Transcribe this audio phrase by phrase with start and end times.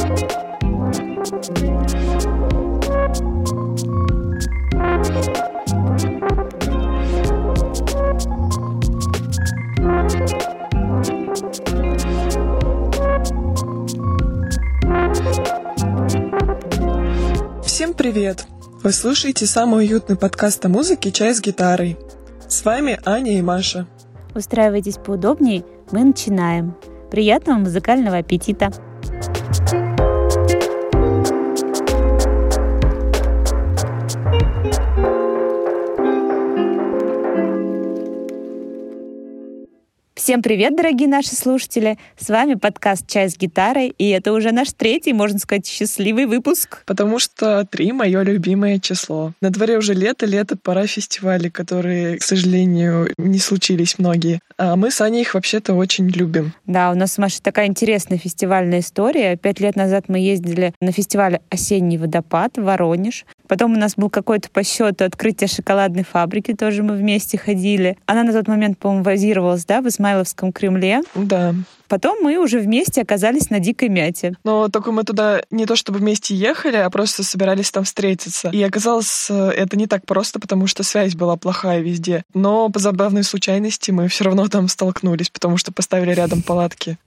[0.00, 0.08] Всем
[17.92, 18.46] привет!
[18.82, 21.98] Вы слушаете самый уютный подкаст о музыке «Чай с гитарой».
[22.48, 23.86] С вами Аня и Маша.
[24.34, 25.62] Устраивайтесь поудобнее,
[25.92, 26.74] мы начинаем.
[27.10, 28.72] Приятного музыкального аппетита!
[40.30, 41.98] Всем привет, дорогие наши слушатели!
[42.16, 46.84] С вами подкаст «Чай с гитарой», и это уже наш третий, можно сказать, счастливый выпуск.
[46.86, 49.32] Потому что три— мое любимое число.
[49.40, 54.38] На дворе уже лето, лето, пора фестивалей, которые, к сожалению, не случились многие.
[54.56, 56.52] А мы с Аней их вообще-то очень любим.
[56.64, 59.36] Да, у нас с Машей такая интересная фестивальная история.
[59.36, 63.24] Пять лет назад мы ездили на фестиваль «Осенний водопад» в Воронеж.
[63.50, 67.98] Потом у нас был какой-то по счету открытие шоколадной фабрики, тоже мы вместе ходили.
[68.06, 71.00] Она на тот момент, по-моему, базировалась, да, в Исмайловском Кремле.
[71.16, 71.56] Да.
[71.88, 74.34] Потом мы уже вместе оказались на Дикой Мяте.
[74.44, 78.50] Но только мы туда не то чтобы вместе ехали, а просто собирались там встретиться.
[78.50, 82.22] И оказалось, э, это не так просто, потому что связь была плохая везде.
[82.32, 86.98] Но по забавной случайности мы все равно там столкнулись, потому что поставили рядом палатки.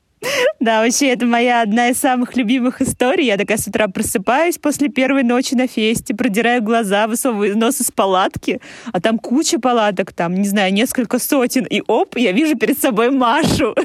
[0.60, 3.26] Да, вообще, это моя одна из самых любимых историй.
[3.26, 7.92] Я такая с утра просыпаюсь после первой ночи на фесте, продираю глаза, высовываю нос из
[7.92, 12.80] палатки, а там куча палаток, там, не знаю, несколько сотен, и оп, я вижу перед
[12.80, 13.76] собой Машу.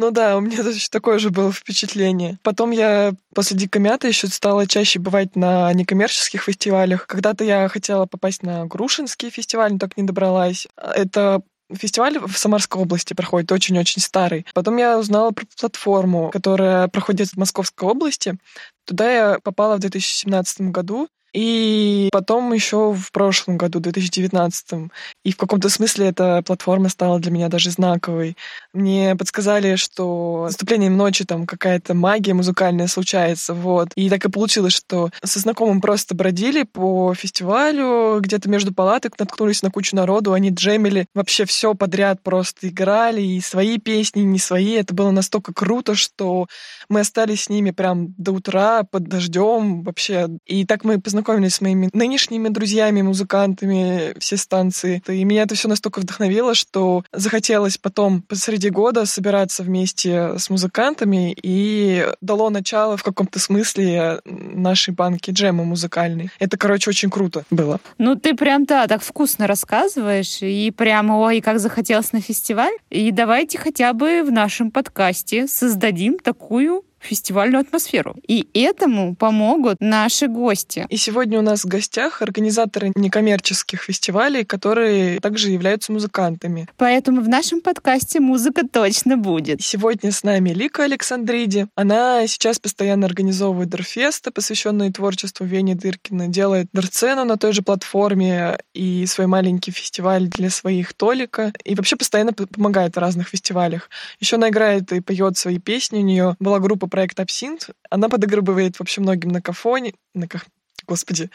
[0.00, 2.38] Ну да, у меня точно такое же было впечатление.
[2.42, 7.06] Потом я после Дикомята еще стала чаще бывать на некоммерческих фестивалях.
[7.06, 10.66] Когда-то я хотела попасть на Грушинский фестиваль, но так не добралась.
[10.78, 14.46] Это Фестиваль в Самарской области проходит, очень-очень старый.
[14.54, 18.36] Потом я узнала про платформу, которая проходит в Московской области.
[18.84, 21.08] Туда я попала в 2017 году.
[21.32, 24.90] И потом еще в прошлом году, 2019.
[25.24, 28.36] И в каком-то смысле эта платформа стала для меня даже знаковой.
[28.72, 33.52] Мне подсказали, что наступлением ночи там какая-то магия музыкальная случается.
[33.54, 33.90] Вот.
[33.96, 39.62] И так и получилось, что со знакомым просто бродили по фестивалю, где-то между палаток наткнулись
[39.62, 44.38] на кучу народу, они джемили вообще все подряд просто играли, и свои песни, и не
[44.38, 44.72] свои.
[44.72, 46.46] Это было настолько круто, что
[46.88, 50.28] мы остались с ними прям до утра под дождем вообще.
[50.46, 55.02] И так мы познакомились с моими нынешними друзьями, музыкантами все станции.
[55.08, 61.34] И меня это все настолько вдохновило, что захотелось потом посреди года собираться вместе с музыкантами
[61.42, 66.30] и дало начало в каком-то смысле нашей банки джема музыкальной.
[66.38, 67.80] Это, короче, очень круто было.
[67.98, 72.74] Ну, ты прям, да, так вкусно рассказываешь, и прям, ой, как захотелось на фестиваль.
[72.90, 78.14] И давайте хотя бы в нашем подкасте создадим такую фестивальную атмосферу.
[78.26, 80.86] И этому помогут наши гости.
[80.88, 86.68] И сегодня у нас в гостях организаторы некоммерческих фестивалей, которые также являются музыкантами.
[86.76, 89.62] Поэтому в нашем подкасте музыка точно будет.
[89.62, 91.66] Сегодня с нами Лика Александриди.
[91.74, 98.58] Она сейчас постоянно организовывает дорфесты, посвященные творчеству Вени Дыркина, делает дорцену на той же платформе
[98.74, 101.52] и свой маленький фестиваль для своих Толика.
[101.64, 103.88] И вообще постоянно помогает в разных фестивалях.
[104.20, 105.98] Еще она играет и поет свои песни.
[105.98, 107.70] У нее была группа проект Абсинт.
[107.88, 110.44] Она подыгрывает вообще многим на кафоне, на каф...
[110.86, 111.30] Господи.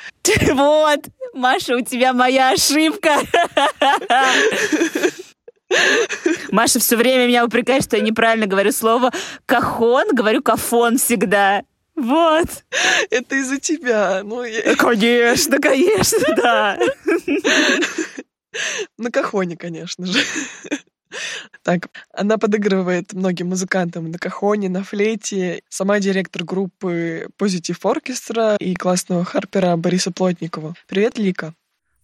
[0.51, 0.99] Вот,
[1.33, 3.17] Маша, у тебя моя ошибка.
[6.51, 9.11] Маша все время меня упрекает, что я неправильно говорю слово
[9.45, 11.63] кахон, говорю кафон всегда.
[11.95, 12.65] Вот.
[13.09, 14.21] Это из-за тебя.
[14.23, 14.75] Ну, я...
[14.75, 16.77] Конечно, конечно, да.
[18.97, 20.19] На кахоне, конечно же.
[21.63, 25.61] Так, она подыгрывает многим музыкантам на кахоне, на флейте.
[25.69, 30.75] Сама директор группы Positive Orchestra и классного харпера Бориса Плотникова.
[30.87, 31.53] Привет, Лика.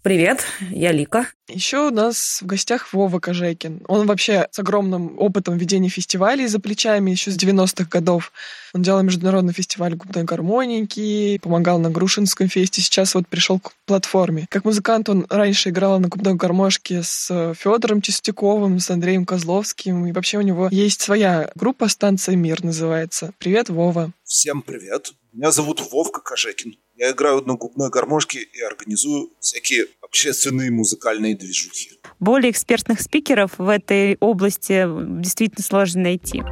[0.03, 1.28] Привет, я Лика.
[1.47, 3.84] Еще у нас в гостях Вова Кожекин.
[3.88, 8.31] Он вообще с огромным опытом ведения фестивалей за плечами еще с 90-х годов.
[8.74, 14.48] Он делал международный фестиваль губной гармоники, помогал на Грушинском фесте, сейчас вот пришел к платформе.
[14.50, 20.13] Как музыкант он раньше играл на губной гармошке с Федором Чистяковым, с Андреем Козловским, и
[20.13, 23.33] вообще у него есть своя группа «Станция Мир» называется.
[23.38, 24.12] Привет, Вова.
[24.24, 25.13] Всем привет.
[25.31, 26.74] Меня зовут Вовка Кожекин.
[27.01, 32.00] Я играю на губной гармошке и организую всякие общественные музыкальные движухи.
[32.19, 34.86] Более экспертных спикеров в этой области
[35.19, 36.44] действительно сложно найти.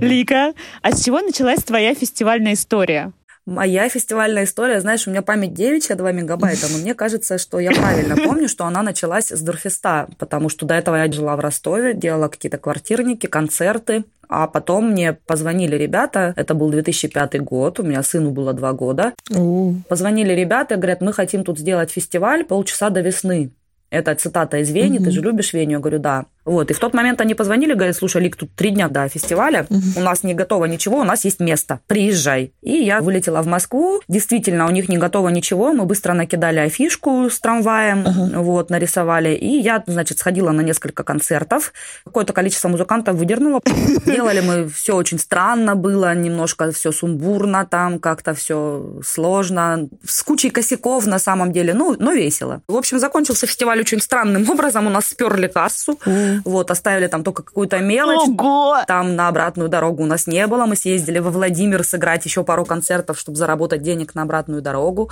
[0.00, 3.12] Лика, а с чего началась твоя фестивальная история?
[3.44, 7.72] Моя фестивальная история, знаешь, у меня память девичья 2 мегабайта, но мне кажется, что я
[7.72, 11.92] правильно помню, что она началась с Дурфеста, потому что до этого я жила в Ростове,
[11.92, 14.04] делала какие-то квартирники, концерты,
[14.34, 19.12] а потом мне позвонили ребята, это был 2005 год, у меня сыну было два года.
[19.30, 19.74] У.
[19.88, 23.50] Позвонили ребята, говорят, мы хотим тут сделать фестиваль полчаса до весны.
[23.90, 25.04] Это цитата из Вени, угу.
[25.04, 25.72] ты же любишь Веню?
[25.72, 26.24] Я говорю, да.
[26.44, 29.66] Вот, и в тот момент они позвонили, говорят, слушай, Лик, тут три дня до фестиваля,
[29.68, 29.80] угу.
[29.96, 32.52] у нас не готово ничего, у нас есть место, приезжай.
[32.62, 37.30] И я вылетела в Москву, действительно, у них не готово ничего, мы быстро накидали афишку
[37.30, 38.42] с трамваем, угу.
[38.42, 41.72] вот, нарисовали, и я, значит, сходила на несколько концертов,
[42.04, 43.60] какое-то количество музыкантов выдернула,
[44.06, 50.50] делали мы все очень странно было, немножко все сумбурно там, как-то все сложно, с кучей
[50.50, 52.62] косяков на самом деле, ну, но весело.
[52.66, 55.98] В общем, закончился фестиваль очень странным образом, у нас сперли кассу,
[56.44, 58.28] вот, оставили там только какую-то мелочь.
[58.28, 58.78] Ого!
[58.86, 60.66] Там на обратную дорогу у нас не было.
[60.66, 65.10] Мы съездили во Владимир сыграть еще пару концертов, чтобы заработать денег на обратную дорогу.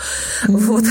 [0.49, 0.85] Вот.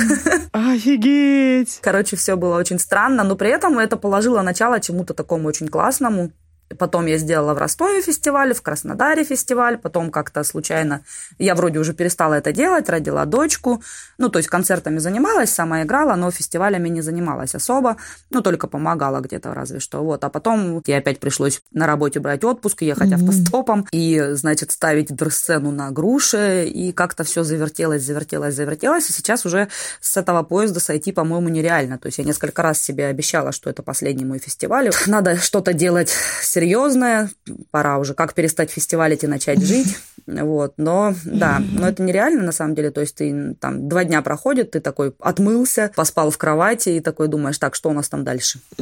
[0.51, 1.79] Офигеть!
[1.81, 6.31] Короче, все было очень странно, но при этом это положило начало чему-то такому очень классному.
[6.77, 11.01] Потом я сделала в Ростове фестиваль, в Краснодаре фестиваль, потом как-то случайно,
[11.37, 13.81] я вроде уже перестала это делать, родила дочку,
[14.17, 17.97] ну, то есть концертами занималась, сама играла, но фестивалями не занималась особо,
[18.29, 20.23] ну, только помогала где-то разве что, вот.
[20.23, 23.15] А потом я опять пришлось на работе брать отпуск, ехать mm-hmm.
[23.15, 29.45] автостопом и, значит, ставить дресс-сцену на груши, и как-то все завертелось, завертелось, завертелось, и сейчас
[29.45, 29.69] уже
[30.01, 31.97] с этого поезда сойти, по-моему, нереально.
[31.97, 34.91] То есть я несколько раз себе обещала, что это последний мой фестиваль.
[35.07, 36.13] Надо что-то делать
[36.59, 37.29] серьезное,
[37.71, 39.97] пора уже как перестать фестивалить и начать жить.
[40.29, 42.91] Вот, но да, но это нереально на самом деле.
[42.91, 47.29] То есть ты там два дня проходит, ты такой отмылся, поспал в кровати и такой
[47.29, 48.59] думаешь, так, что у нас там дальше?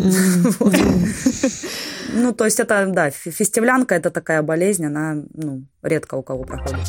[2.14, 6.88] Ну, то есть это, да, фестивлянка– это такая болезнь, она ну, редко у кого проходит.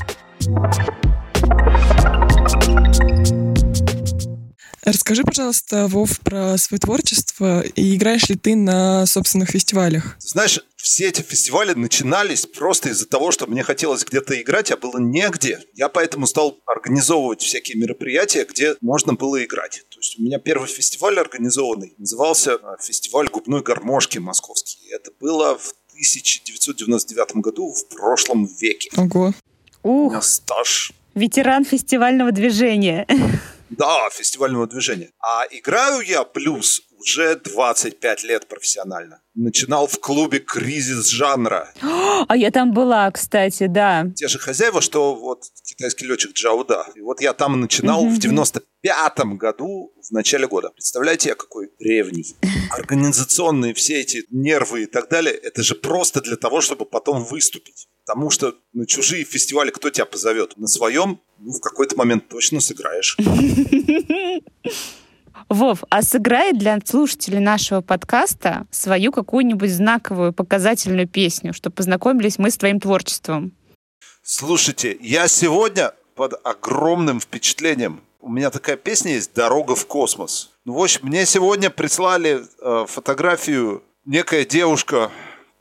[4.88, 7.61] Расскажи, пожалуйста, Вов, про свое творчество.
[7.61, 10.17] И играешь ли ты на собственных фестивалях?
[10.19, 14.99] Знаешь, все эти фестивали начинались просто из-за того, что мне хотелось где-то играть, а было
[14.99, 15.61] негде.
[15.75, 19.85] Я поэтому стал организовывать всякие мероприятия, где можно было играть.
[19.90, 24.88] То есть у меня первый фестиваль организованный назывался э, фестиваль губной гармошки московский.
[24.90, 28.90] Это было в 1999 году в прошлом веке.
[28.96, 29.35] Ого.
[29.82, 30.06] Ух.
[30.06, 30.93] У меня стаж.
[31.14, 33.06] Ветеран фестивального движения.
[33.70, 35.12] Да, фестивального движения.
[35.20, 39.20] А играю я плюс уже 25 лет профессионально.
[39.35, 41.73] Начинал в клубе «Кризис жанра».
[42.26, 44.06] А я там была, кстати, да.
[44.17, 46.87] Те же хозяева, что вот китайский летчик Джауда.
[46.97, 50.71] И вот я там начинал в 95-м году, в начале года.
[50.71, 52.37] Представляете, я какой древний.
[52.71, 57.88] Организационные все эти нервы и так далее, это же просто для того, чтобы потом выступить.
[58.09, 60.57] Потому что на чужие фестивали кто тебя позовет?
[60.57, 63.19] На своем, ну, в какой-то момент точно сыграешь.
[65.51, 72.51] Вов, а сыграй для слушателей нашего подкаста свою какую-нибудь знаковую, показательную песню, чтобы познакомились мы
[72.51, 73.53] с твоим творчеством.
[74.23, 78.01] Слушайте, я сегодня под огромным впечатлением.
[78.21, 80.51] У меня такая песня есть «Дорога в космос».
[80.65, 83.83] Ну, в общем, мне сегодня прислали э, фотографию.
[84.07, 85.11] Некая девушка,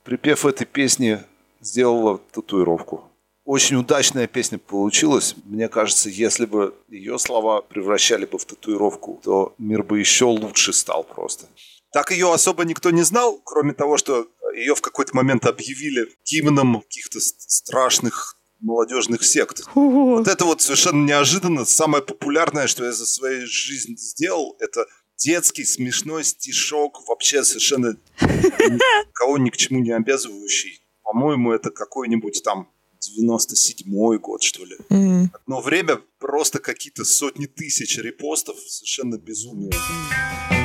[0.06, 1.20] припев этой песни,
[1.68, 3.04] сделала татуировку.
[3.46, 5.36] Очень удачная песня получилась.
[5.46, 10.74] Мне кажется, если бы ее слова превращали бы в татуировку, то мир бы еще лучше
[10.74, 11.46] стал просто.
[11.94, 16.82] Так ее особо никто не знал, кроме того, что ее в какой-то момент объявили гимном
[16.82, 19.62] каких-то страшных молодежных сект.
[19.76, 21.64] Вот это вот совершенно неожиданно.
[21.64, 29.38] Самое популярное, что я за свою жизнь сделал, это детский смешной стишок, вообще совершенно никого
[29.38, 30.82] ни к чему не обязывающий.
[31.08, 32.68] По-моему, это какой-нибудь там
[33.00, 34.76] 97-й год, что ли.
[34.90, 35.30] Mm-hmm.
[35.32, 39.72] Одно время просто какие-то сотни тысяч репостов, совершенно безумие.
[39.72, 40.57] Мне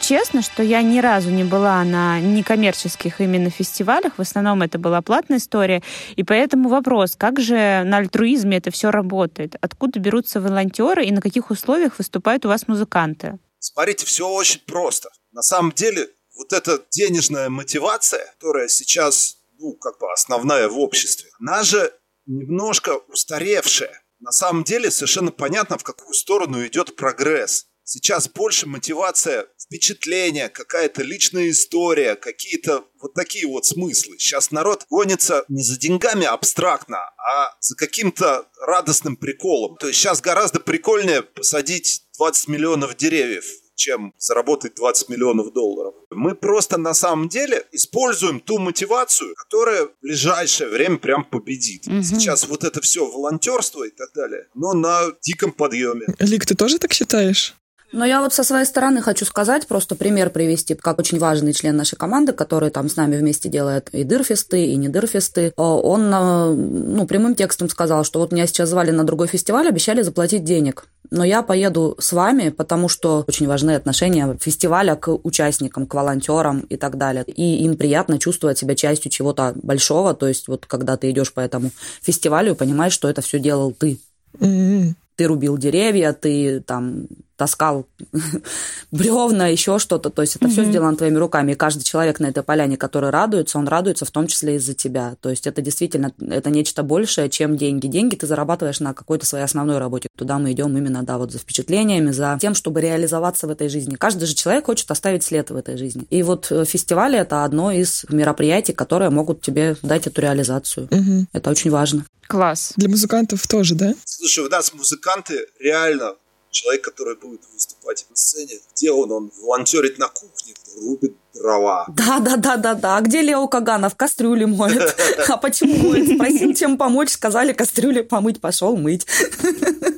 [0.01, 4.13] Честно, что я ни разу не была на некоммерческих именно фестивалях.
[4.17, 5.81] В основном это была платная история.
[6.15, 9.55] И поэтому вопрос, как же на альтруизме это все работает?
[9.61, 13.37] Откуда берутся волонтеры и на каких условиях выступают у вас музыканты?
[13.59, 15.09] Смотрите, все очень просто.
[15.31, 21.29] На самом деле, вот эта денежная мотивация, которая сейчас, ну, как бы основная в обществе,
[21.39, 21.93] она же
[22.25, 24.01] немножко устаревшая.
[24.19, 27.67] На самом деле совершенно понятно, в какую сторону идет прогресс.
[27.93, 34.17] Сейчас больше мотивация, впечатление, какая-то личная история, какие-то вот такие вот смыслы.
[34.17, 39.75] Сейчас народ гонится не за деньгами абстрактно, а за каким-то радостным приколом.
[39.75, 43.43] То есть сейчас гораздо прикольнее посадить 20 миллионов деревьев,
[43.75, 45.93] чем заработать 20 миллионов долларов.
[46.11, 51.87] Мы просто на самом деле используем ту мотивацию, которая в ближайшее время прям победит.
[51.87, 52.03] Мгм.
[52.03, 56.05] Сейчас вот это все волонтерство и так далее, но на диком подъеме.
[56.19, 57.53] Лик, ты тоже так считаешь?
[57.91, 61.75] Но я вот со своей стороны хочу сказать, просто пример привести, как очень важный член
[61.75, 65.53] нашей команды, который там с нами вместе делает и дырфесты, и не дырфесты.
[65.57, 70.01] Он э, ну, прямым текстом сказал, что вот меня сейчас звали на другой фестиваль, обещали
[70.03, 70.85] заплатить денег.
[71.09, 76.61] Но я поеду с вами, потому что очень важны отношения фестиваля к участникам, к волонтерам
[76.61, 77.25] и так далее.
[77.25, 80.13] И им приятно чувствовать себя частью чего-то большого.
[80.13, 81.71] То есть вот когда ты идешь по этому
[82.01, 83.99] фестивалю, понимаешь, что это все делал ты.
[84.39, 84.95] М-м.
[85.17, 87.07] Ты рубил деревья, ты там
[87.41, 87.87] таскал
[88.91, 90.11] бревна, еще что-то.
[90.11, 91.53] То есть это все сделано твоими руками.
[91.53, 95.15] И каждый человек на этой поляне, который радуется, он радуется в том числе из-за тебя.
[95.21, 97.87] То есть это действительно это нечто большее, чем деньги.
[97.87, 100.07] Деньги ты зарабатываешь на какой-то своей основной работе.
[100.15, 103.95] Туда мы идем именно, да, вот за впечатлениями, за тем, чтобы реализоваться в этой жизни.
[103.95, 106.05] Каждый же человек хочет оставить след в этой жизни.
[106.11, 110.87] И вот э, фестивали это одно из мероприятий, которые могут тебе дать эту реализацию.
[110.91, 111.27] Мгм.
[111.33, 112.05] Это очень важно.
[112.27, 112.73] Класс.
[112.77, 113.95] Для музыкантов тоже, да?
[114.05, 116.13] Слушай, у нас музыканты реально
[116.51, 119.11] человек, который будет выступать на сцене, где он?
[119.11, 121.85] Он волонтерит на кухне, рубит дрова.
[121.89, 122.97] Да, да, да, да, да.
[122.97, 123.95] А где Лео Каганов?
[123.95, 124.95] Кастрюли моет.
[125.27, 126.15] А почему моет?
[126.15, 127.09] Спросил, чем помочь.
[127.09, 128.41] Сказали, кастрюли помыть.
[128.41, 129.07] Пошел мыть.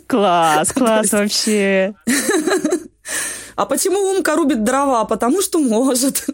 [0.07, 1.95] Класс, класс вообще.
[3.55, 5.05] А почему Умка рубит дрова?
[5.05, 6.25] Потому что может.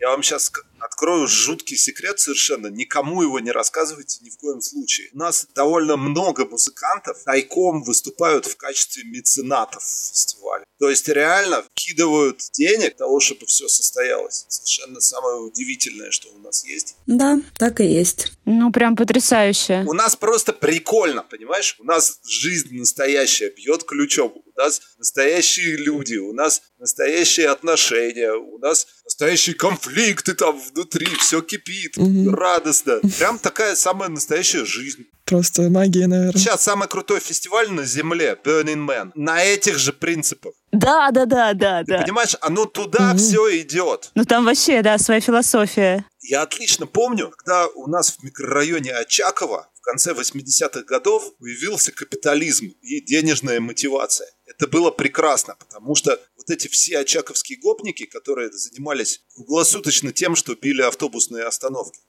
[0.00, 0.50] Я вам сейчас
[0.94, 2.68] открою жуткий секрет совершенно.
[2.68, 5.08] Никому его не рассказывайте ни в коем случае.
[5.12, 10.64] У нас довольно много музыкантов тайком выступают в качестве меценатов фестиваля.
[10.78, 14.44] То есть реально вкидывают денег для того, чтобы все состоялось.
[14.48, 16.96] Совершенно самое удивительное, что у нас есть.
[17.06, 18.32] Да, так и есть.
[18.44, 19.84] Ну, прям потрясающе.
[19.86, 21.76] У нас просто прикольно, понимаешь?
[21.78, 24.32] У нас жизнь настоящая бьет ключом.
[24.34, 28.86] У нас настоящие люди, у нас настоящие отношения, у нас
[29.18, 32.34] настоящие конфликты там внутри, все кипит, Мгм.
[32.34, 33.00] радостно.
[33.18, 35.04] Прям такая самая настоящая жизнь.
[35.24, 36.38] Просто магия, наверное.
[36.38, 40.52] Сейчас самый крутой фестиваль на Земле, Burning Man, на этих же принципах.
[40.72, 42.02] Да, да, да, да, Ты да.
[42.02, 43.18] понимаешь, оно туда Мгм.
[43.18, 44.10] все идет.
[44.16, 46.04] Ну там вообще, да, своя философия.
[46.20, 52.66] Я отлично помню, когда у нас в микрорайоне Очаково в конце 80-х годов появился капитализм
[52.82, 54.26] и денежная мотивация.
[54.56, 60.54] Это было прекрасно, потому что вот эти все очаковские гопники, которые занимались круглосуточно тем, что
[60.54, 62.00] били автобусные остановки,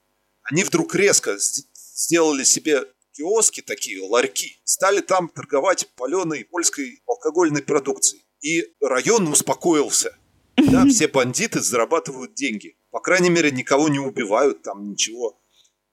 [0.43, 8.25] они вдруг резко сделали себе киоски такие, ларьки, стали там торговать паленой польской алкогольной продукцией.
[8.41, 10.15] И район успокоился.
[10.58, 12.77] Да, все бандиты зарабатывают деньги.
[12.91, 15.41] По крайней мере, никого не убивают, там ничего.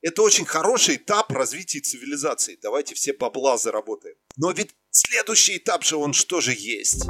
[0.02, 2.58] Это очень хороший этап развития цивилизации.
[2.60, 4.16] Давайте все бабла заработаем.
[4.36, 7.06] Но ведь следующий этап же он что же есть?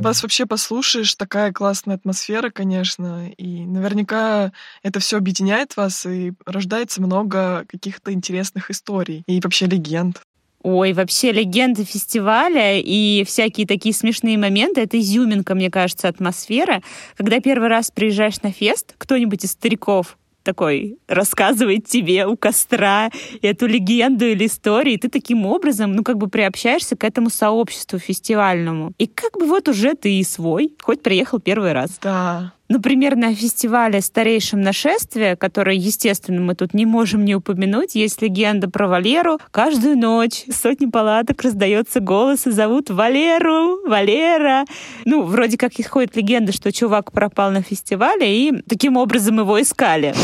[0.00, 4.52] Вас вообще послушаешь, такая классная атмосфера, конечно, и наверняка
[4.82, 10.20] это все объединяет вас, и рождается много каких-то интересных историй и вообще легенд.
[10.62, 16.82] Ой, вообще легенды фестиваля и всякие такие смешные моменты— это изюминка, мне кажется, атмосфера.
[17.16, 23.10] Когда первый раз приезжаешь на фест, кто-нибудь из стариков такой рассказывает тебе у костра
[23.42, 27.98] эту легенду или историю, и ты таким образом, ну, как бы приобщаешься к этому сообществу
[27.98, 28.92] фестивальному.
[28.96, 31.98] И как бы вот уже ты и свой, хоть приехал первый раз.
[32.00, 32.52] Да.
[32.68, 38.68] Например, на фестивале «Старейшем нашествие», который, естественно, мы тут не можем не упомянуть, есть легенда
[38.68, 39.38] про Валеру.
[39.52, 44.64] Каждую ночь сотни палаток раздается голос и зовут Валеру, Валера.
[45.04, 49.60] Ну, вроде как и ходит легенда, что чувак пропал на фестивале, и таким образом его
[49.62, 50.14] искали.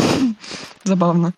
[0.85, 1.35] Забавно.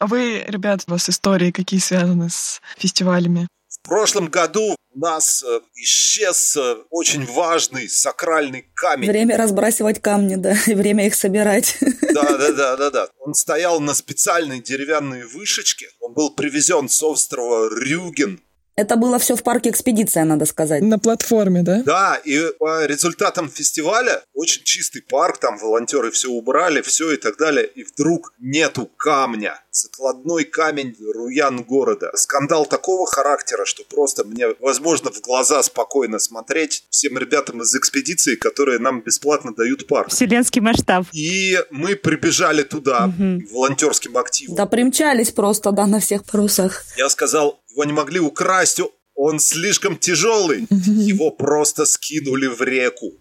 [0.00, 3.48] А вы, ребят, у вас истории какие связаны с фестивалями?
[3.88, 9.08] В прошлом году у нас э, исчез э, очень важный сакральный камень.
[9.08, 11.78] Время разбрасывать камни, да, и время их собирать.
[12.12, 13.08] Да, да, да, да, да.
[13.20, 15.86] Он стоял на специальной деревянной вышечке.
[16.00, 18.42] Он был привезен с острова Рюген.
[18.78, 20.82] Это было все в парке экспедиция, надо сказать.
[20.82, 21.82] На платформе, да?
[21.84, 27.36] Да, и по результатам фестиваля очень чистый парк, там волонтеры все убрали, все и так
[27.38, 27.66] далее.
[27.66, 29.60] И вдруг нету камня.
[29.72, 32.12] Закладной камень руян города.
[32.14, 38.36] Скандал такого характера, что просто мне возможно в глаза спокойно смотреть всем ребятам из экспедиции,
[38.36, 40.10] которые нам бесплатно дают парк.
[40.10, 41.04] Вселенский масштаб.
[41.12, 43.48] И мы прибежали туда Мгм.
[43.52, 44.54] волонтерским активом.
[44.54, 46.84] Да примчались просто, да, на всех парусах.
[46.96, 48.80] Я сказал, его не могли украсть,
[49.14, 50.66] он слишком тяжелый.
[50.70, 53.12] Его просто скинули в реку.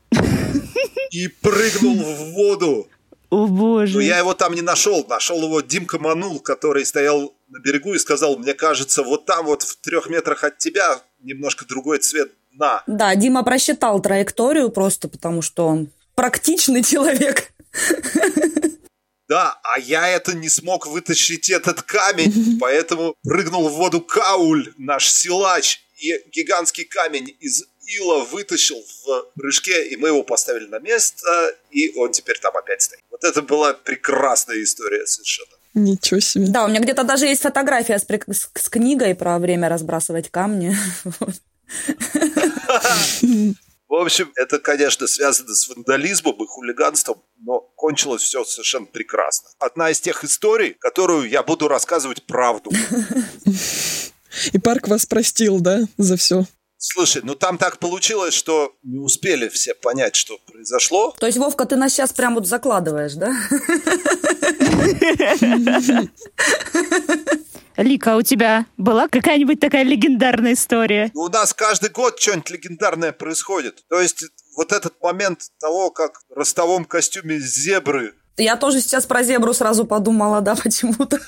[1.11, 2.87] И прыгнул в воду.
[3.29, 4.03] О, Но боже.
[4.03, 5.05] я его там не нашел.
[5.07, 9.61] Нашел его Димка Манул, который стоял на берегу и сказал, мне кажется, вот там вот
[9.63, 12.83] в трех метрах от тебя немножко другой цвет дна.
[12.87, 17.51] Да, Дима просчитал траекторию просто потому, что он практичный человек.
[19.27, 25.09] Да, а я это не смог вытащить этот камень, поэтому прыгнул в воду Кауль, наш
[25.09, 31.55] силач, и гигантский камень из ила вытащил в прыжке, и мы его поставили на место,
[31.71, 33.01] и он теперь там опять стоит.
[33.09, 35.51] Вот это была прекрасная история совершенно.
[35.73, 36.47] Ничего себе.
[36.47, 40.75] Да, у меня где-то даже есть фотография с, с- с книгой про время разбрасывать камни.
[43.87, 49.49] В общем, это, конечно, связано с вандализмом и хулиганством, но кончилось все совершенно прекрасно.
[49.59, 52.69] Одна из тех историй, которую я буду рассказывать правду.
[54.53, 56.45] И парк вас простил, да, за все?
[56.77, 61.15] Слушай, ну там так получилось, что не успели все понять, что произошло.
[61.17, 63.31] То есть, Вовка, ты нас сейчас прям вот закладываешь, да?
[67.77, 71.11] Лика, у тебя была какая-нибудь такая легендарная история?
[71.13, 73.85] Ну, у нас каждый год что-нибудь легендарное происходит.
[73.87, 74.23] То есть
[74.55, 79.85] вот этот момент того, как в ростовом костюме зебры Я тоже сейчас про зебру сразу
[79.85, 81.19] подумала, да, почему-то.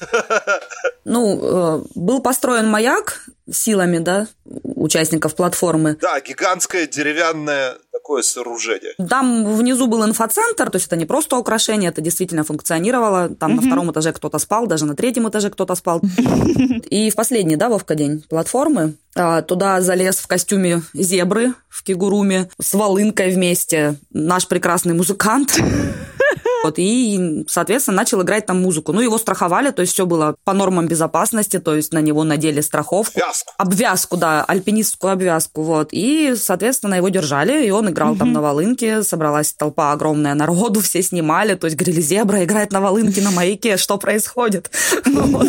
[1.05, 5.97] Ну, э, был построен маяк силами, да, участников платформы.
[5.99, 7.77] Да, гигантское деревянное
[8.09, 8.93] такое сооружение.
[9.09, 13.29] Там внизу был инфоцентр, то есть это не просто украшение, это действительно функционировало.
[13.29, 16.01] Там на втором этаже кто-то спал, даже на третьем этаже кто-то спал.
[16.89, 22.49] И в последний, да, Вовка, день платформы а, туда залез в костюме зебры в кигуруме
[22.59, 25.59] с волынкой вместе наш прекрасный музыкант.
[26.63, 28.93] Вот, и, соответственно, начал играть там музыку.
[28.93, 32.61] Ну, его страховали, то есть все было по нормам безопасности, то есть на него надели
[32.61, 33.19] страховку.
[33.19, 33.53] Вязку.
[33.57, 35.89] Обвязку, да, альпинистскую обвязку, вот.
[35.91, 41.01] И, соответственно, его держали, и он играл там на волынке, собралась толпа огромная народу, все
[41.01, 44.71] снимали, то есть говорили, зебра играет на волынке на маяке, что происходит?
[45.29, 45.47] Вот.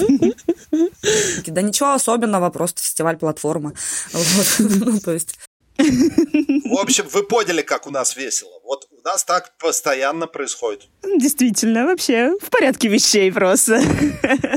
[1.47, 3.73] Да ничего особенного, просто фестиваль платформа.
[4.13, 4.47] Вот.
[4.81, 5.37] Ну, то есть
[5.83, 8.53] В общем, вы поняли, как у нас весело.
[8.65, 10.89] Вот у нас так постоянно происходит.
[11.03, 13.81] Действительно, вообще в порядке вещей просто.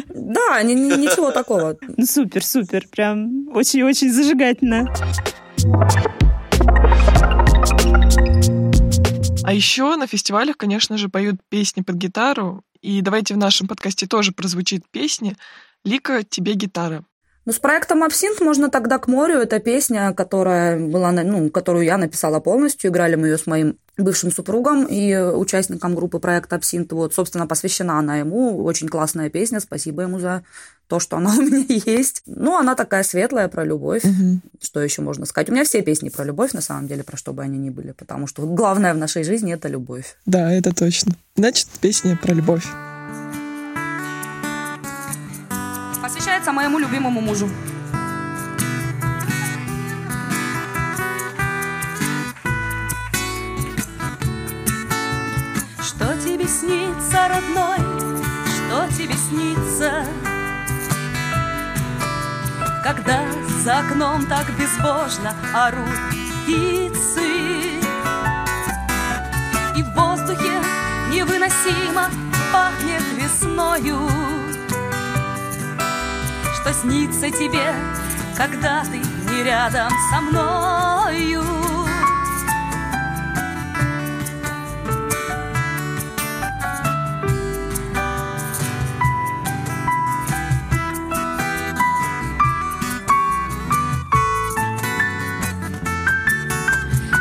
[0.09, 1.77] Да, ни- ни- ничего такого.
[1.97, 4.93] Ну, Супер, супер, прям очень-очень зажигательно.
[9.45, 12.63] А еще на фестивалях, конечно же, поют песни под гитару.
[12.81, 15.35] И давайте в нашем подкасте тоже прозвучит песни
[15.83, 17.03] «Лика, тебе гитара».
[17.45, 19.39] Ну, с проектом «Абсинт» можно тогда к морю.
[19.39, 22.89] Это песня, которая была, ну, которую я написала полностью.
[22.89, 26.93] Играли мы ее с моим бывшим супругом и участником группы проекта «Абсинт».
[26.93, 28.63] Вот, собственно, посвящена она ему.
[28.63, 29.59] Очень классная песня.
[29.59, 30.43] Спасибо ему за
[30.87, 32.23] то, что она у меня есть.
[32.25, 34.03] Ну, она такая светлая про любовь.
[34.61, 35.49] Что еще можно сказать?
[35.49, 37.91] У меня все песни про любовь, на самом деле, про что бы они ни были.
[37.91, 40.15] Потому что главное в нашей жизни– это любовь.
[40.25, 41.13] Да, это точно.
[41.35, 42.65] Значит, песня про любовь.
[46.43, 47.49] Посвящается моему любимому мужу.
[55.81, 57.77] Что тебе снится, родной?
[58.45, 60.05] Что тебе снится?
[62.83, 63.21] Когда
[63.63, 65.87] за окном так безбожно орут
[66.43, 67.79] птицы
[69.77, 70.61] И в воздухе
[71.09, 72.09] невыносимо
[72.51, 74.42] пахнет весною
[76.63, 77.75] Что снится тебе,
[78.37, 81.43] когда ты не рядом со мною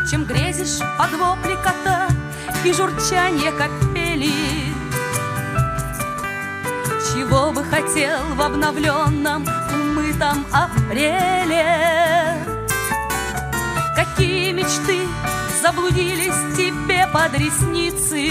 [0.09, 2.07] чем грезишь под вопли кота
[2.65, 3.92] и журчание капели.
[7.55, 12.39] Бы хотел в обновленном умытом апреле?
[13.95, 15.07] Какие мечты
[15.63, 18.31] заблудились тебе под ресницы?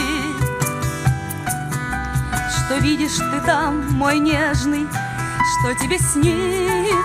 [2.65, 4.87] Что видишь ты там, мой нежный,
[5.59, 6.97] что тебе снится?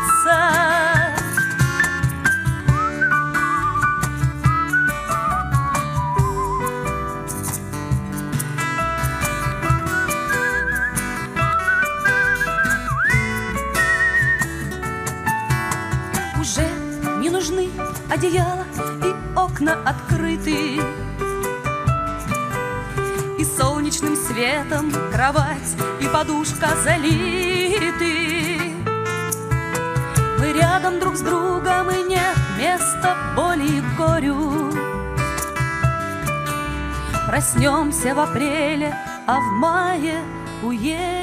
[19.66, 20.80] Окна открыты
[23.38, 28.60] И солнечным светом кровать и подушка залиты.
[30.38, 34.72] Мы рядом друг с другом и нет места боли и горю.
[37.26, 38.94] Проснемся в апреле,
[39.26, 40.22] а в мае
[40.62, 41.15] уедем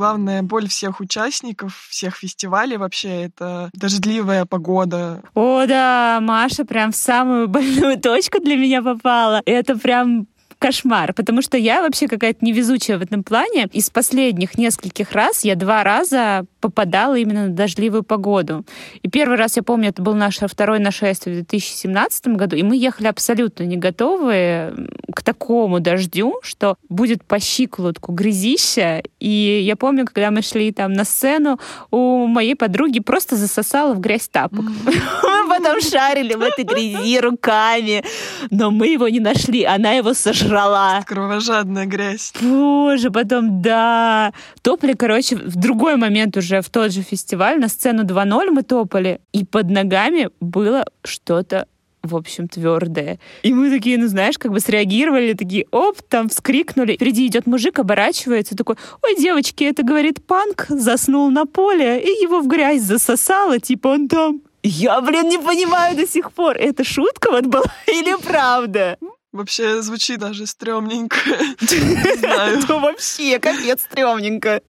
[0.00, 5.20] главная боль всех участников, всех фестивалей вообще, это дождливая погода.
[5.34, 9.42] О, да, Маша прям в самую больную точку для меня попала.
[9.44, 10.26] Это прям
[10.60, 13.68] кошмар, потому что я вообще какая-то невезучая в этом плане.
[13.72, 18.66] Из последних нескольких раз я два раза попадала именно на дождливую погоду.
[19.02, 22.76] И первый раз, я помню, это был наше второе нашествие в 2017 году, и мы
[22.76, 24.74] ехали абсолютно не готовые
[25.14, 29.02] к такому дождю, что будет по щиколотку грязища.
[29.18, 31.58] И я помню, когда мы шли там на сцену,
[31.90, 34.60] у моей подруги просто засосала в грязь тапок.
[35.40, 38.04] Мы потом шарили в этой грязи руками,
[38.50, 40.49] но мы его не нашли, она его сожрала.
[41.06, 42.32] Кровожадная грязь.
[42.40, 44.32] Боже, потом, да.
[44.62, 49.20] Топли, короче, в другой момент уже в тот же фестиваль, на сцену 2.0 мы топали,
[49.32, 51.66] и под ногами было что-то
[52.02, 53.18] в общем, твердое.
[53.42, 56.94] И мы такие, ну знаешь, как бы среагировали, такие, оп, там вскрикнули.
[56.94, 62.40] Впереди идет мужик, оборачивается, такой, ой, девочки, это, говорит, панк заснул на поле, и его
[62.40, 64.40] в грязь засосало, типа он там.
[64.62, 68.96] Я, блин, не понимаю до сих пор, это шутка вот была или правда?
[69.32, 71.16] Вообще звучит даже стрёмненько.
[71.60, 72.58] Не знаю.
[72.58, 74.60] Это вообще капец стрёмненько.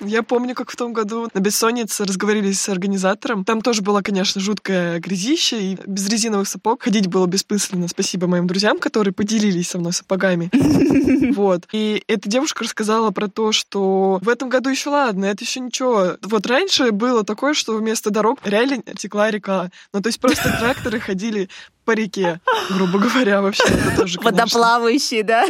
[0.00, 3.44] Я помню, как в том году на бессоннице разговорились с организатором.
[3.44, 7.88] Там тоже была, конечно, жуткая грязища, и без резиновых сапог ходить было бессмысленно.
[7.88, 10.50] Спасибо моим друзьям, которые поделились со мной сапогами.
[11.36, 11.66] Вот.
[11.72, 16.16] И эта девушка рассказала про то, что в этом году еще ладно, это еще ничего.
[16.22, 19.70] Вот раньше было такое, что вместо дорог реально текла река.
[19.92, 21.50] Ну, то есть просто тракторы ходили
[21.84, 23.64] по реке, грубо говоря, вообще.
[23.64, 24.44] Это тоже, конечно.
[24.44, 25.44] Водоплавающие, да?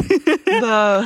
[0.45, 1.05] Да.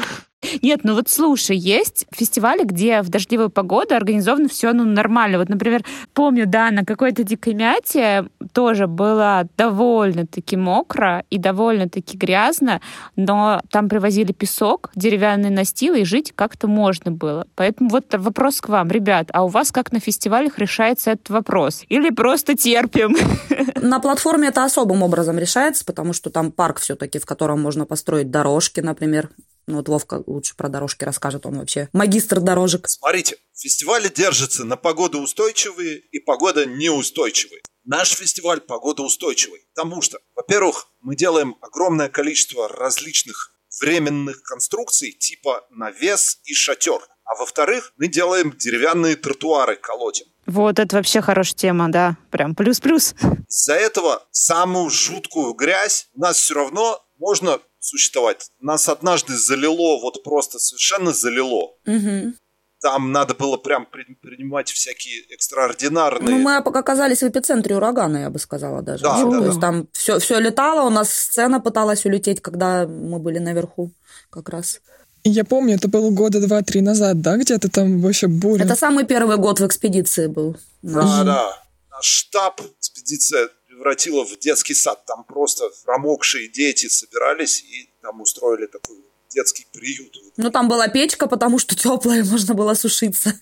[0.62, 5.38] Нет, ну вот слушай, есть фестивали, где в дождливую погоду организовано все ну, нормально.
[5.38, 12.82] Вот, например, помню, да, на какой-то дикой мяте тоже было довольно-таки мокро и довольно-таки грязно,
[13.16, 17.48] но там привозили песок, деревянные настилы, и жить как-то можно было.
[17.56, 21.84] Поэтому вот вопрос к вам, ребят, а у вас как на фестивалях решается этот вопрос?
[21.90, 23.16] Или просто терпим?
[23.82, 28.30] На платформе это особым образом решается, потому что там парк все-таки, в котором можно построить
[28.30, 29.30] дорожки, например.
[29.68, 32.88] Ну, вот Вовка лучше про дорожки расскажет, он вообще магистр дорожек.
[32.88, 37.62] Смотрите, фестивали держатся на погодоустойчивые и погода неустойчивые.
[37.84, 46.40] Наш фестиваль погодоустойчивый, потому что, во-первых, мы делаем огромное количество различных временных конструкций типа навес
[46.44, 47.00] и шатер.
[47.24, 50.26] А во-вторых, мы делаем деревянные тротуары колотим.
[50.46, 52.18] Вот это вообще хорошая тема, да.
[52.30, 53.16] Прям плюс-плюс.
[53.48, 58.50] Из-за этого самую жуткую грязь у нас все равно можно существовать.
[58.60, 61.74] Нас однажды залило, вот просто совершенно залило.
[61.86, 62.36] Мгм.
[62.80, 66.36] Там надо было прям при- принимать всякие экстраординарные...
[66.36, 69.04] Ну, мы оказались в эпицентре урагана, я бы сказала даже.
[69.04, 69.48] Да, Ну, да, То да.
[69.50, 73.92] есть там все, все летало, у нас сцена пыталась улететь, когда мы были наверху
[74.32, 74.80] как раз.
[75.24, 78.64] Я помню, это было года два-три назад, да, где-то там вообще буря.
[78.66, 80.58] Это самый первый год в экспедиции был.
[80.82, 81.64] Да, да.
[81.92, 83.50] Наш штаб экспедиция
[83.82, 85.06] превратила в детский сад.
[85.06, 88.98] Там просто промокшие дети собирались и там устроили такой
[89.30, 90.16] детский приют.
[90.38, 93.40] Ну, там была печка, потому что теплая, можно было сушиться.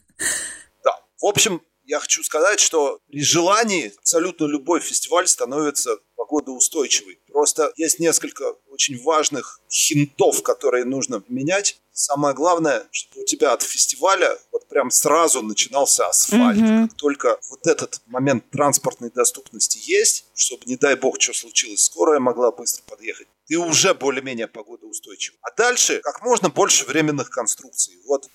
[0.84, 0.92] Да.
[1.22, 7.20] В общем, я хочу сказать, что при желании абсолютно любой фестиваль становится погодоустойчивый.
[7.28, 11.82] Просто есть несколько очень важных хинтов, которые нужно менять.
[12.02, 16.58] Самое главное, чтобы у тебя от фестиваля вот прям сразу начинался асфальт.
[16.58, 16.88] Мгм.
[16.88, 22.22] Как только вот этот момент транспортной доступности есть, чтобы, не дай бог, что случилось, скорая
[22.22, 25.34] могла быстро подъехать, ты уже более-менее погодоустойчив.
[25.42, 27.96] А дальше как можно больше временных конструкций.
[28.08, 28.30] Вот.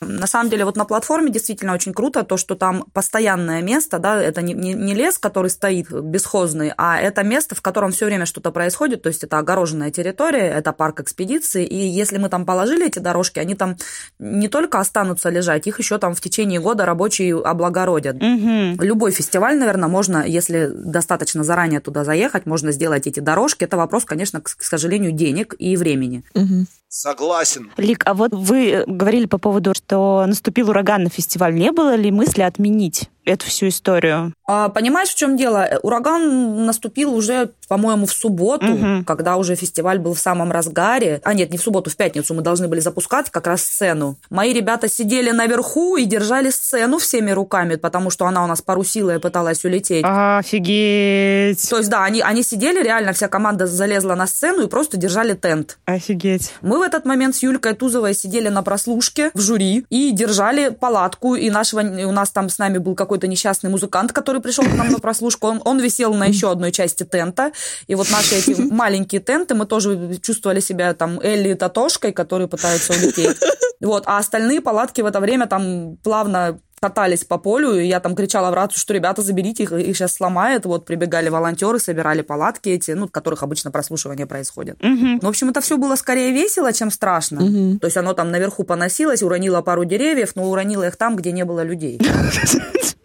[0.00, 4.22] На самом деле, вот на платформе действительно очень круто то, что там постоянное место, да,
[4.22, 8.24] это не, не, не лес, который стоит бесхозный, а это место, в котором все время
[8.24, 12.86] что-то происходит, то есть это огороженная территория, это парк экспедиции, и если мы там положили
[12.86, 13.76] эти дорожки, они там
[14.20, 18.16] не только останутся лежать, их еще там в течение года рабочие облагородят.
[18.20, 18.80] Мгм.
[18.80, 23.64] Любой фестиваль, наверное, можно, если достаточно заранее туда заехать, можно сделать эти дорожки.
[23.64, 26.24] Это вопрос, конечно, к, к сожалению, денег и времени.
[26.34, 26.66] Мгм.
[26.88, 27.70] согласен.
[27.76, 31.54] Лик, а вот вы э, говорили по поводу, что наступил ураган на фестиваль.
[31.54, 34.32] Не было ли мысли отменить эту всю историю?
[34.46, 35.58] А, понимаешь, в чем дело?
[35.64, 39.04] Э, Ураган наступил уже, по-моему, в субботу, Мгм.
[39.04, 41.20] когда уже фестиваль был в самом разгаре.
[41.24, 44.16] А нет, не в субботу, в пятницу мы должны были запускать как раз сцену.
[44.30, 49.14] Мои ребята сидели наверху и держали сцену всеми руками, потому что она у нас парусила
[49.14, 50.04] и пыталась улететь.
[50.06, 51.68] Офигеть!
[51.70, 55.34] То есть, да, они, они сидели, реально вся команда залезла на сцену и просто держали
[55.34, 55.78] тент.
[55.84, 56.52] Офигеть.
[56.62, 61.34] Мы в этот момент с Юлькой Тузовой сидели на прослушке в жюри и держали палатку,
[61.34, 64.74] и нашего, у нас там с нами был какой-то какой-то несчастный музыкант, который пришел к
[64.74, 65.46] нам на прослушку.
[65.46, 67.52] Он, он висел на еще одной части тента.
[67.86, 72.48] И вот наши эти маленькие тенты, мы тоже чувствовали себя там Элли и Татошкой, которые
[72.48, 73.36] пытаются улететь.
[73.80, 78.16] Вот, а остальные палатки в это время там плавно катались по полю, и я там
[78.16, 80.66] кричала в рацию, что ребята, заберите их, их сейчас сломает.
[80.66, 84.82] Вот прибегали волонтеры, собирали палатки эти, ну, в которых обычно прослушивание происходит.
[84.82, 85.20] Мгм.
[85.20, 87.40] В общем, это все было скорее весело, чем страшно.
[87.40, 87.78] Мгм.
[87.78, 91.44] То есть оно там наверху поносилось, уронило пару деревьев, но уронило их там, где не
[91.44, 92.00] было людей.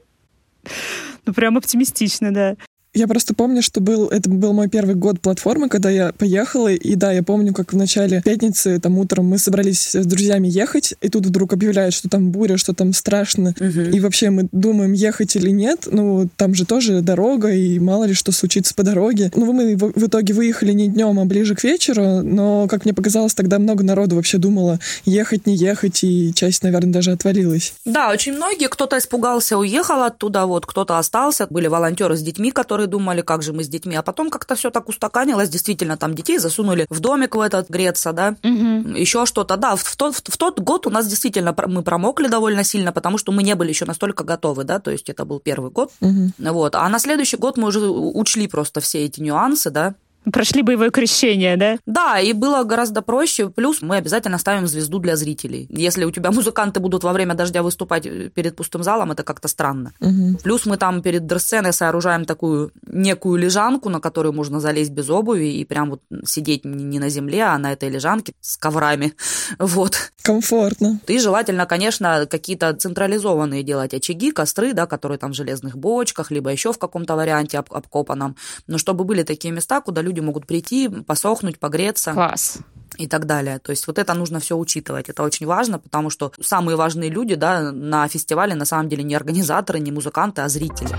[1.28, 2.56] Ну, прям оптимистично, да.
[2.98, 6.96] Я просто помню, что был, это был мой первый год платформы, когда я поехала, и
[6.96, 11.08] да, я помню, как в начале пятницы, там утром мы собрались с друзьями ехать, и
[11.10, 13.92] тут вдруг объявляют, что там буря, что там страшно, Мгм.
[13.92, 18.16] и вообще мы думаем, ехать или нет, ну, там же тоже дорога, и мало ли
[18.16, 19.32] что случится по дороге.
[19.36, 22.96] Ну, мы в, в итоге выехали не днем, а ближе к вечеру, но, как мне
[22.96, 27.76] показалось, тогда много народу вообще думало, ехать, не ехать, и часть, наверное, даже отвалилась.
[27.86, 31.46] Да, очень многие, кто-то испугался, уехал оттуда, вот кто-то остался.
[31.52, 33.96] Были волонтеры с детьми, которые думали, как же мы с детьми.
[33.96, 35.50] А потом как-то все так устаканилось.
[35.50, 38.96] Действительно, там детей засунули в домик в этот греться, да, Мгм.
[38.96, 39.58] еще что-то.
[39.58, 43.18] Да, в, в тот, в тот год у нас действительно мы промокли довольно сильно, потому
[43.18, 45.92] что мы не были еще настолько готовы, да, то есть это был первый год.
[46.00, 46.34] Мгм.
[46.40, 46.76] Вот.
[46.76, 49.96] А на следующий год мы уже учли просто все эти нюансы, да.
[50.32, 51.78] Прошли боевое крещение, да?
[51.86, 53.50] Да, и было гораздо проще.
[53.50, 55.68] Плюс мы обязательно ставим звезду для зрителей.
[55.70, 59.48] Если у тебя музыканты будут во время дождя выступать э, перед пустым залом, это как-то
[59.48, 59.94] странно.
[60.00, 60.38] Мгм.
[60.44, 65.46] Плюс мы там перед дресценой сооружаем такую некую лежанку, на которую можно залезть без обуви
[65.46, 69.14] и прям вот сидеть не не на земле, а на этой лежанке с коврами.
[69.60, 70.12] Вот.
[70.24, 71.00] Комфортно.
[71.08, 76.52] И желательно, конечно, какие-то централизованные делать очаги, костры, да, которые там в железных бочках, либо
[76.52, 78.36] еще в каком-то варианте об- обкопанном.
[78.68, 82.60] Но чтобы были такие места, куда люди могут прийти, посохнуть, погреться Класс.
[82.98, 83.60] и так далее.
[83.60, 85.10] То есть вот это нужно все учитывать.
[85.10, 89.16] Это очень важно, потому что самые важные люди да, на фестивале на самом деле не
[89.16, 90.96] организаторы, не музыканты, а зрители.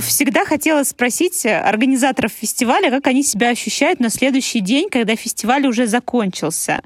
[0.00, 5.66] Всегда хотела спросить э, организаторов фестиваля, как они себя ощущают на следующий день, когда фестиваль
[5.66, 6.82] уже закончился.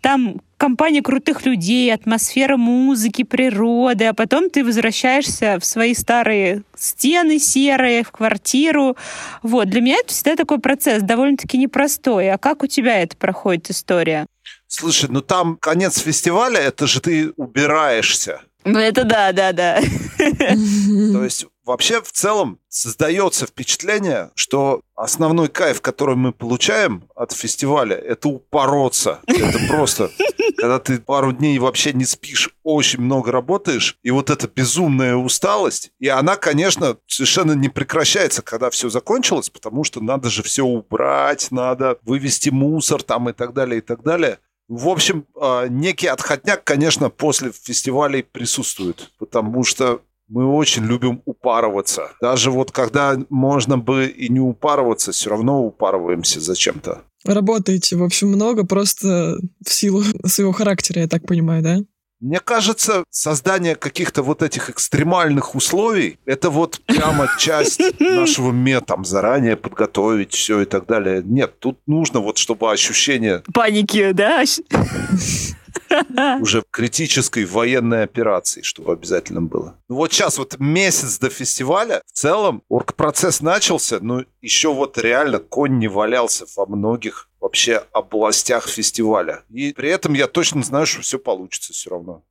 [0.00, 7.38] Там компания крутых людей, атмосфера музыки, природы, а потом ты возвращаешься в свои старые стены
[7.38, 8.96] серые, в квартиру.
[9.42, 9.68] Вот.
[9.68, 12.30] Для меня это всегда такой процесс довольно-таки непростой.
[12.30, 14.26] А как у тебя это проходит история?
[14.66, 18.42] Слушай, ну там конец фестиваля, это же ты убираешься.
[18.64, 19.80] Ну, это да, да, да.
[20.18, 27.96] То есть вообще в целом создается впечатление, что основной кайф, который мы получаем от фестиваля,
[27.96, 29.20] это упороться.
[29.26, 30.10] Это просто,
[30.56, 35.92] когда ты пару дней вообще не спишь, очень много работаешь, и вот эта безумная усталость,
[35.98, 41.50] и она, конечно, совершенно не прекращается, когда все закончилось, потому что надо же все убрать,
[41.50, 44.38] надо вывести мусор там и так далее, и так далее.
[44.70, 52.12] В общем, э, некий отходняк, конечно, после фестивалей присутствует, потому что мы очень любим упарываться.
[52.20, 57.02] Даже вот когда можно бы и не упарываться, все равно упарываемся зачем-то.
[57.24, 61.78] Работаете, в общем, много, просто в силу своего характера, я так понимаю, да?
[62.20, 69.56] Мне кажется, создание каких-то вот этих экстремальных условий, это вот прямо часть нашего там, заранее
[69.56, 71.22] подготовить все и так далее.
[71.24, 74.44] Нет, тут нужно вот, чтобы ощущение Паники, да?
[76.40, 79.76] уже критической военной операции, чтобы обязательно было.
[79.88, 85.38] Ну вот сейчас вот месяц до фестиваля, в целом оргпроцесс начался, но еще вот реально
[85.38, 89.42] конь не валялся во многих вообще областях фестиваля.
[89.50, 92.22] И при этом я точно знаю, что все получится все равно.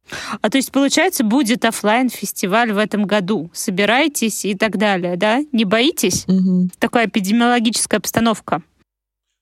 [0.42, 3.50] А то есть, получается, будет оффлайн фестиваль в этом году.
[3.54, 5.40] Собирайтесь и так далее, да?
[5.52, 6.26] Не боитесь?
[6.28, 6.70] Мгм.
[6.78, 8.62] Такая эпидемиологическая обстановка.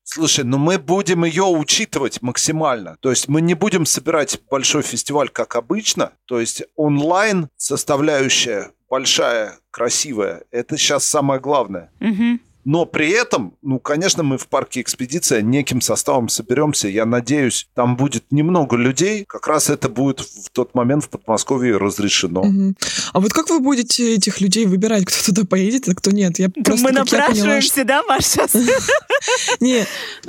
[0.09, 2.95] Слушай, ну мы будем ее учитывать максимально.
[3.01, 6.13] То есть мы не будем собирать большой фестиваль, как обычно.
[6.25, 11.91] То есть онлайн составляющая большая, красивая, это сейчас самое главное.
[11.99, 12.39] Мгм.
[12.67, 16.89] Но при этом, ну, конечно, мы в парке «Экспедиция» неким составом соберемся.
[16.89, 19.23] Я надеюсь, там будет немного людей.
[19.23, 22.43] Как раз это будет в тот момент в Подмосковье разрешено.
[22.43, 22.75] Мгм.
[23.13, 26.39] А вот как вы будете этих людей выбирать, кто туда поедет, а кто нет?
[26.39, 28.45] Я просто, Мы как я поняла, напрашиваемся, да, Маша?
[29.61, 29.85] Не,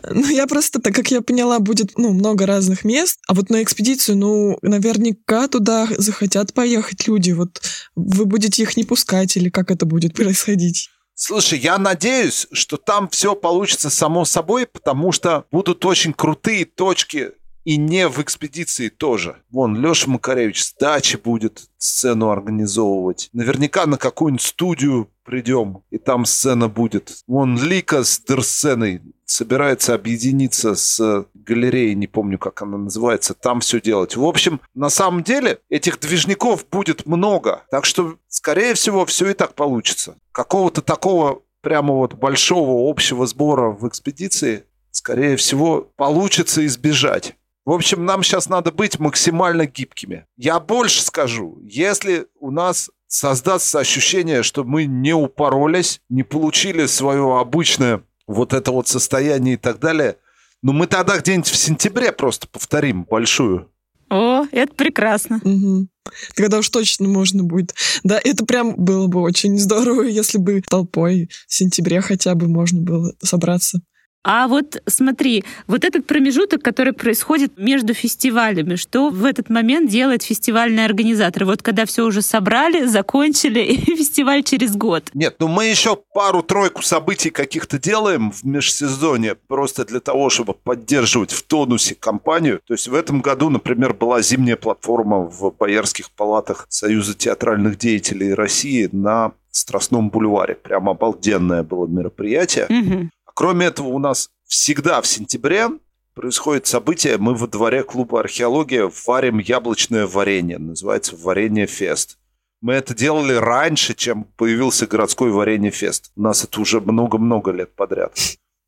[0.08, 3.64] ну я просто, так как я поняла, будет ну, много разных мест, а вот на
[3.64, 7.32] экспедицию, ну, наверняка туда захотят поехать люди.
[7.32, 7.60] Вот
[7.96, 10.88] вы будете их не пускать или как это будет происходить?
[11.20, 17.32] Слушай, я надеюсь, что там все получится само собой, потому что будут очень крутые точки
[17.64, 19.42] и не в экспедиции тоже.
[19.50, 23.30] Вон, Леша Макаревич с дачи будет сцену организовывать.
[23.32, 27.18] Наверняка на какую-нибудь студию придем, и там сцена будет.
[27.26, 33.78] Вон Лика с Дерсценой собирается объединиться с галереей, не помню, как она называется, там все
[33.78, 34.16] делать.
[34.16, 39.34] В общем, на самом деле этих движников будет много, так что, скорее всего, все и
[39.34, 40.16] так получится.
[40.32, 47.34] Какого-то такого прямо вот большого общего сбора в экспедиции, скорее всего, получится избежать.
[47.66, 50.24] В общем, нам сейчас надо быть максимально гибкими.
[50.38, 57.38] Я больше скажу, если у нас создастся ощущение, что мы не упоролись, не получили свое
[57.38, 60.18] обычное вот это вот состояние и так далее,
[60.62, 63.70] ну мы тогда где-нибудь в сентябре просто повторим большую.
[64.10, 65.40] О, это прекрасно.
[65.42, 65.88] Угу.
[66.34, 67.74] Тогда уж точно можно будет.
[68.04, 72.80] Да, это прям было бы очень здорово, если бы толпой в сентябре хотя бы можно
[72.80, 73.80] было собраться.
[74.24, 80.22] А вот смотри, вот этот промежуток, который происходит между фестивалями, что в этот момент делает
[80.22, 81.44] фестивальный организатор?
[81.44, 85.10] Вот когда все уже собрали, закончили, и фестиваль через год.
[85.14, 91.32] Нет, ну мы еще пару-тройку событий каких-то делаем в межсезонье, просто для того, чтобы поддерживать
[91.32, 92.60] в тонусе компанию.
[92.66, 98.34] То есть в этом году, например, была зимняя платформа в Боярских палатах Союза театральных деятелей
[98.34, 100.54] России на Страстном бульваре.
[100.54, 102.66] Прям обалденное было мероприятие.
[102.66, 103.10] Угу.
[103.38, 105.68] Кроме этого, у нас всегда в сентябре
[106.14, 107.18] происходит событие.
[107.18, 110.58] Мы во дворе клуба «Археология» варим яблочное варенье.
[110.58, 112.18] Называется «Варенье Фест».
[112.60, 116.10] Мы это делали раньше, чем появился городской варенье Фест.
[116.16, 118.18] У нас это уже много-много лет подряд.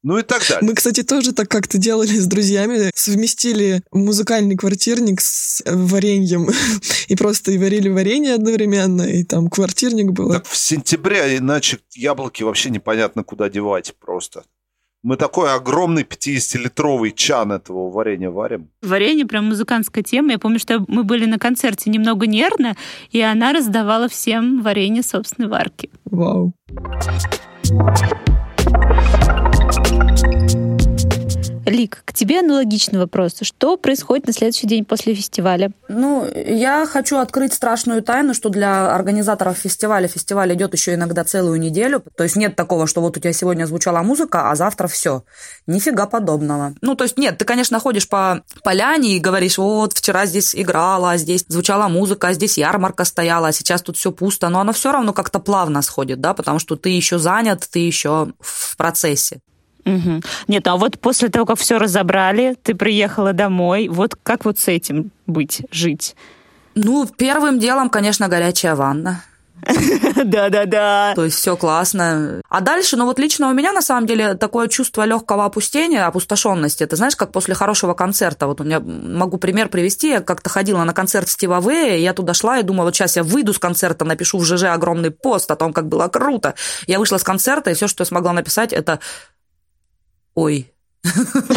[0.05, 0.69] Ну и так далее.
[0.69, 2.93] Мы, кстати, тоже так как-то делали с друзьями.
[2.95, 6.49] Совместили музыкальный квартирник с вареньем.
[7.09, 10.31] И просто и варили варенье одновременно, и там квартирник был.
[10.31, 14.45] Так в сентябре, иначе яблоки вообще непонятно куда девать просто.
[15.03, 18.69] Мы такой огромный 50-литровый чан этого варенья варим.
[18.83, 20.33] Варенье прям музыкантская тема.
[20.33, 22.77] Я помню, что мы были на концерте немного нервно,
[23.11, 25.89] и она раздавала всем варенье собственной варки.
[26.05, 26.53] Вау.
[31.81, 33.37] Лик, к тебе аналогичный вопрос.
[33.41, 35.73] Что происходит на следующий день после фестиваля?
[35.89, 41.59] Ну, я хочу открыть страшную тайну, что для организаторов фестиваля фестиваль идет еще иногда целую
[41.59, 42.05] неделю.
[42.19, 45.25] То есть нет такого, что вот у тебя сегодня звучала музыка, а завтра все.
[45.67, 46.75] Нифига подобного.
[46.83, 51.13] Ну, то есть нет, ты, конечно, ходишь по поляне и говоришь, вот вчера здесь играла,
[51.13, 54.51] а здесь звучала музыка, а здесь ярмарка стояла, а сейчас тут все пусто.
[54.51, 58.35] Но оно все равно как-то плавно сходит, да, потому что ты еще занят, ты еще
[58.39, 59.41] в процессе.
[59.85, 60.23] Угу.
[60.49, 64.69] Нет, а вот после того, как все разобрали, ты приехала домой, вот как вот с
[64.69, 66.15] этим быть, жить?
[66.75, 69.23] Ну, первым делом, конечно, горячая ванна.
[70.25, 71.13] Да-да-да.
[71.15, 72.41] То есть все классно.
[72.49, 76.83] А дальше, ну вот лично у меня на самом деле такое чувство легкого опустения, опустошенности.
[76.83, 78.47] Это знаешь, как после хорошего концерта.
[78.47, 80.09] Вот у меня могу пример привести.
[80.09, 83.23] Я как-то ходила на концерт Стива Вэя, я туда шла и думала, вот сейчас я
[83.23, 86.55] выйду с концерта, напишу в ЖЖ огромный пост о том, как было круто.
[86.87, 89.01] Я вышла с концерта, и все, что я смогла написать, это
[90.35, 90.73] ой.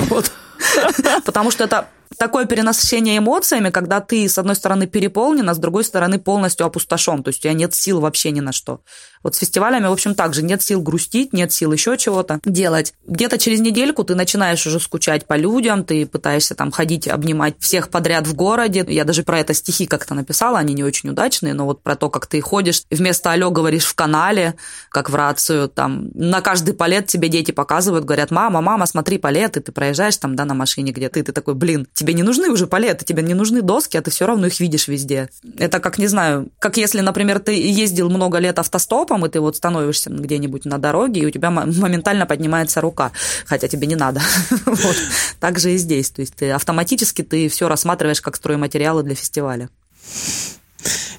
[0.10, 0.32] Вот.
[1.26, 5.84] Потому что это такое перенасыщение эмоциями, когда ты, с одной стороны, переполнен, а с другой
[5.84, 7.24] стороны, полностью опустошен.
[7.24, 8.82] То есть у тебя нет сил вообще ни на что.
[9.24, 10.44] Вот с фестивалями, в общем, так же.
[10.44, 12.94] Нет сил грустить, нет сил еще чего-то делать.
[13.08, 17.90] Где-то через недельку ты начинаешь уже скучать по людям, ты пытаешься там ходить, обнимать всех
[17.90, 18.86] подряд в городе.
[18.88, 22.10] Я даже про это стихи как-то написала, они не очень удачные, но вот про то,
[22.10, 24.56] как ты ходишь, вместо «алло» говоришь в канале,
[24.90, 29.56] как в рацию, там на каждый палет тебе дети показывают, говорят, мама, мама, смотри палет,
[29.56, 32.50] и ты проезжаешь там, да, на машине где-то, и ты такой, блин, тебе не нужны
[32.50, 35.30] уже палеты, тебе не нужны доски, а ты все равно их видишь везде.
[35.58, 39.56] Это как, не знаю, как если, например, ты ездил много лет автостопом, и ты вот
[39.56, 43.14] становишься где-нибудь на дороге, и у тебя моментально поднимается рука,
[43.46, 44.22] хотя тебе не надо.
[44.66, 44.98] вот.
[45.40, 46.10] Так же и здесь.
[46.10, 49.70] То есть ты автоматически ты все рассматриваешь как стройматериалы для фестиваля.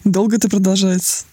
[0.04, 1.24] Долго это продолжается?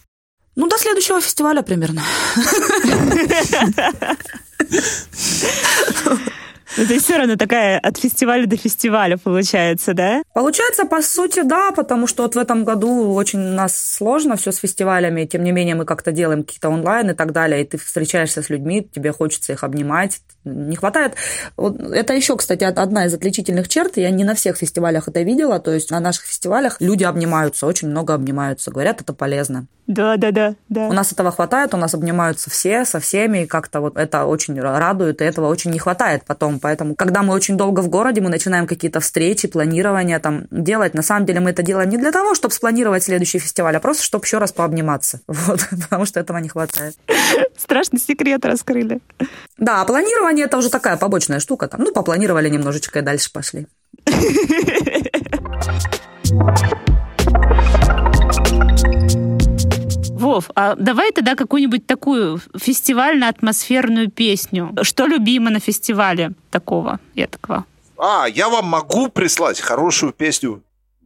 [0.56, 2.04] Ну, до следующего фестиваля примерно.
[6.78, 10.24] Ну, то есть все равно такая от фестиваля до фестиваля получается, да?
[10.34, 14.52] Получается, по сути, да, потому что вот в этом году очень у нас сложно все
[14.52, 17.78] с фестивалями, тем не менее мы как-то делаем какие-то онлайн и так далее, и ты
[17.78, 21.14] встречаешься с людьми, тебе хочется их обнимать, не хватает.
[21.56, 23.98] Вот это еще, кстати, одна из отличительных черт.
[23.98, 25.60] Я не на всех фестивалях это видела.
[25.60, 28.72] То есть на наших фестивалях люди обнимаются, очень много обнимаются.
[28.72, 29.68] Говорят, это полезно.
[29.88, 30.88] Да, да, да, да.
[30.88, 34.60] У нас этого хватает, у нас обнимаются все со всеми, и как-то вот это очень
[34.60, 36.60] радует, и этого очень не хватает потом.
[36.62, 40.94] Поэтому, когда мы очень долго в городе, мы начинаем какие-то встречи, планирования там делать.
[40.94, 44.04] На самом деле мы это делаем не для того, чтобы спланировать следующий фестиваль, а просто
[44.04, 45.22] чтобы еще раз пообниматься.
[45.52, 46.96] Вот, потому что этого не хватает.
[47.58, 49.00] Страшный секрет раскрыли.
[49.58, 51.68] Да, планирование это уже такая побочная штука.
[51.68, 53.68] Там, ну, попланировали немножечко и дальше пошли.
[60.22, 64.74] Вов, а давай тогда какую-нибудь такую фестивально-атмосферную песню.
[64.84, 67.66] Что любимо на фестивале такого, эдакого?
[67.98, 70.64] А, я вам могу прислать хорошую песню.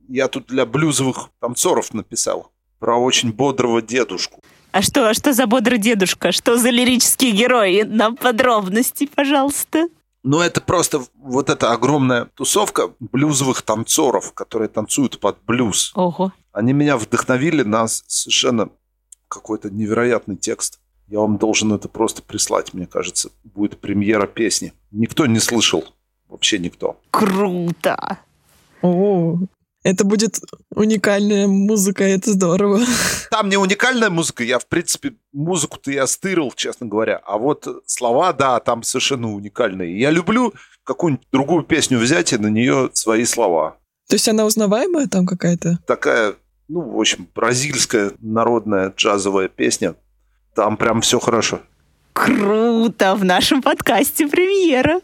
[0.07, 2.51] Я тут для блюзовых танцоров написал.
[2.79, 4.41] Про очень бодрого дедушку.
[4.71, 6.31] А что, а что за бодрый дедушка?
[6.33, 7.83] Что за лирический герой?
[7.85, 9.87] Нам подробности, пожалуйста.
[10.23, 15.91] Ну, это просто вот эта огромная тусовка блюзовых танцоров, которые танцуют под блюз.
[15.95, 16.33] Ого.
[16.51, 18.69] Они меня вдохновили на совершенно
[19.35, 20.79] какой-то невероятный текст.
[21.07, 23.29] Я вам должен это просто прислать, мне кажется.
[23.43, 24.73] Будет премьера песни.
[24.91, 25.83] Никто не слышал.
[26.27, 26.97] Вообще никто.
[27.11, 28.19] Круто.
[28.81, 29.37] О,
[29.83, 30.39] это будет
[30.73, 32.81] уникальная музыка, это здорово.
[33.29, 37.21] Там не уникальная музыка, я, в принципе, музыку-то я стырил, честно говоря.
[37.25, 39.99] А вот слова, да, там совершенно уникальные.
[39.99, 43.77] Я люблю какую-нибудь другую песню взять и на нее свои слова.
[44.07, 45.79] То есть она узнаваемая там какая-то?
[45.85, 46.35] Такая,
[46.67, 49.95] ну, в общем, бразильская народная джазовая песня.
[50.55, 51.61] Там прям все хорошо.
[52.13, 53.15] Круто!
[53.15, 55.01] В нашем подкасте премьера.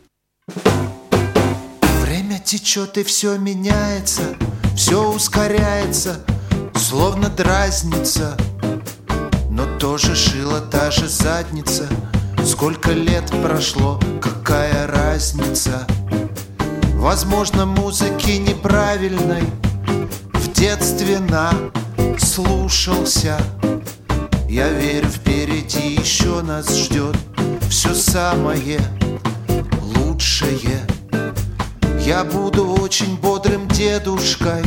[2.02, 4.36] Время течет и все меняется,
[4.76, 6.26] все ускоряется,
[6.76, 8.38] словно дразнится.
[9.50, 11.88] Но тоже шила та же задница.
[12.44, 15.86] Сколько лет прошло, какая разница?
[16.96, 19.44] Возможно, музыки неправильной
[20.52, 23.38] В детстве наслушался
[24.50, 27.16] Я верю, впереди еще нас ждет
[27.70, 28.82] Все самое
[29.82, 30.82] лучшее.
[32.02, 34.62] Я буду очень бодрым дедушкой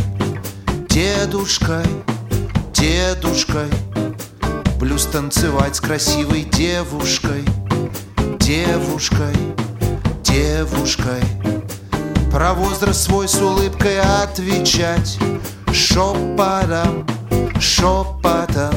[0.88, 1.84] Дедушкой,
[2.72, 3.68] дедушкой.
[4.80, 7.44] Блюз танцевать с красивой девушкой
[8.38, 9.36] Девушкой,
[10.22, 11.20] девушкой.
[12.32, 15.18] Про возраст свой с улыбкой отвечать
[15.74, 17.04] Шепотом,
[17.60, 18.74] шепотом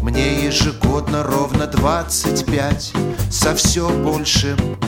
[0.00, 2.92] Мне ежегодно ровно двадцать пять
[3.30, 4.78] Со все большим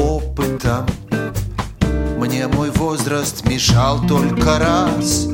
[0.00, 0.86] опытом.
[2.16, 5.26] Мне мой возраст мешал только раз.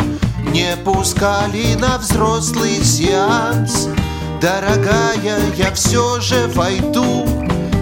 [0.53, 3.89] Не пускали на взрослый сеанс.
[4.41, 7.27] Дорогая, я все же войду.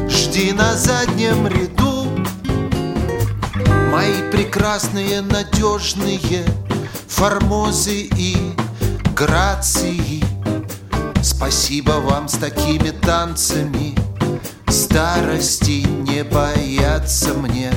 [0.09, 2.09] Жди на заднем ряду.
[3.91, 6.45] Мои прекрасные, надежные
[7.17, 8.37] Формозы и
[9.15, 10.21] грации.
[11.23, 13.95] Спасибо вам с такими танцами.
[14.69, 17.73] Старости не бояться мне.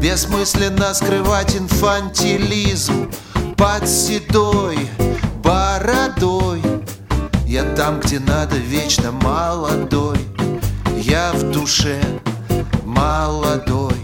[0.00, 3.12] Бессмысленно скрывать инфантилизм
[3.58, 4.78] Под седой
[5.44, 6.62] бородой.
[7.46, 10.18] Я там, где надо, вечно молодой.
[10.96, 12.00] Я в душе
[12.82, 14.01] молодой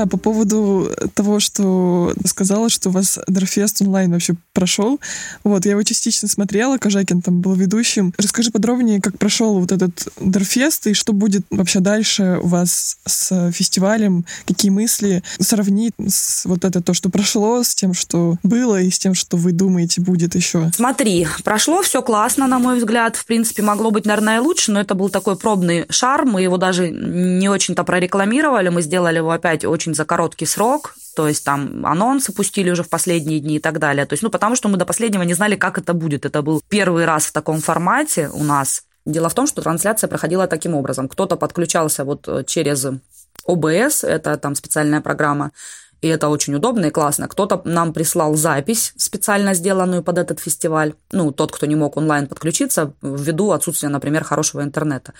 [0.00, 4.98] да, по поводу того, что сказала, что у вас Дорфест онлайн вообще прошел.
[5.44, 8.14] Вот, я его частично смотрела, Кожакин там был ведущим.
[8.16, 13.50] Расскажи подробнее, как прошел вот этот Дорфест и что будет вообще дальше у вас с
[13.52, 18.90] фестивалем, какие мысли сравнить с вот это то, что прошло, с тем, что было и
[18.90, 20.70] с тем, что вы думаете будет еще.
[20.74, 23.16] Смотри, прошло все классно, на мой взгляд.
[23.16, 26.24] В принципе, могло быть, наверное, лучше, но это был такой пробный шар.
[26.24, 28.70] Мы его даже не очень-то прорекламировали.
[28.70, 30.94] Мы сделали его опять очень за короткий срок.
[31.16, 34.06] То есть там анонсы пустили уже в последние дни и так далее.
[34.06, 36.24] То есть, ну, потому что мы до последнего не знали, как это будет.
[36.24, 38.82] Это был первый раз в таком формате у нас.
[39.06, 41.08] Дело в том, что трансляция проходила таким образом.
[41.08, 42.86] Кто-то подключался вот через
[43.46, 45.50] ОБС, это там специальная программа,
[46.00, 47.28] и это очень удобно и классно.
[47.28, 50.94] Кто-то нам прислал запись, специально сделанную под этот фестиваль.
[51.12, 55.12] Ну, тот, кто не мог онлайн подключиться, ввиду отсутствия, например, хорошего интернета.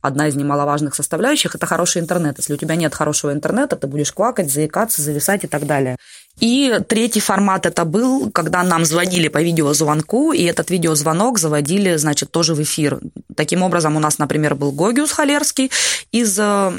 [0.00, 2.38] Одна из немаловажных составляющих– это хороший интернет.
[2.38, 5.96] Если у тебя нет хорошего интернета, ты будешь квакать, заикаться, зависать и так далее.
[6.40, 12.30] И третий формат это был, когда нам звонили по видеозвонку, и этот видеозвонок заводили, значит,
[12.30, 13.00] тоже в эфир.
[13.34, 15.72] Таким образом, у нас, например, был Гогиус Халерский
[16.12, 16.38] из...
[16.38, 16.72] Э,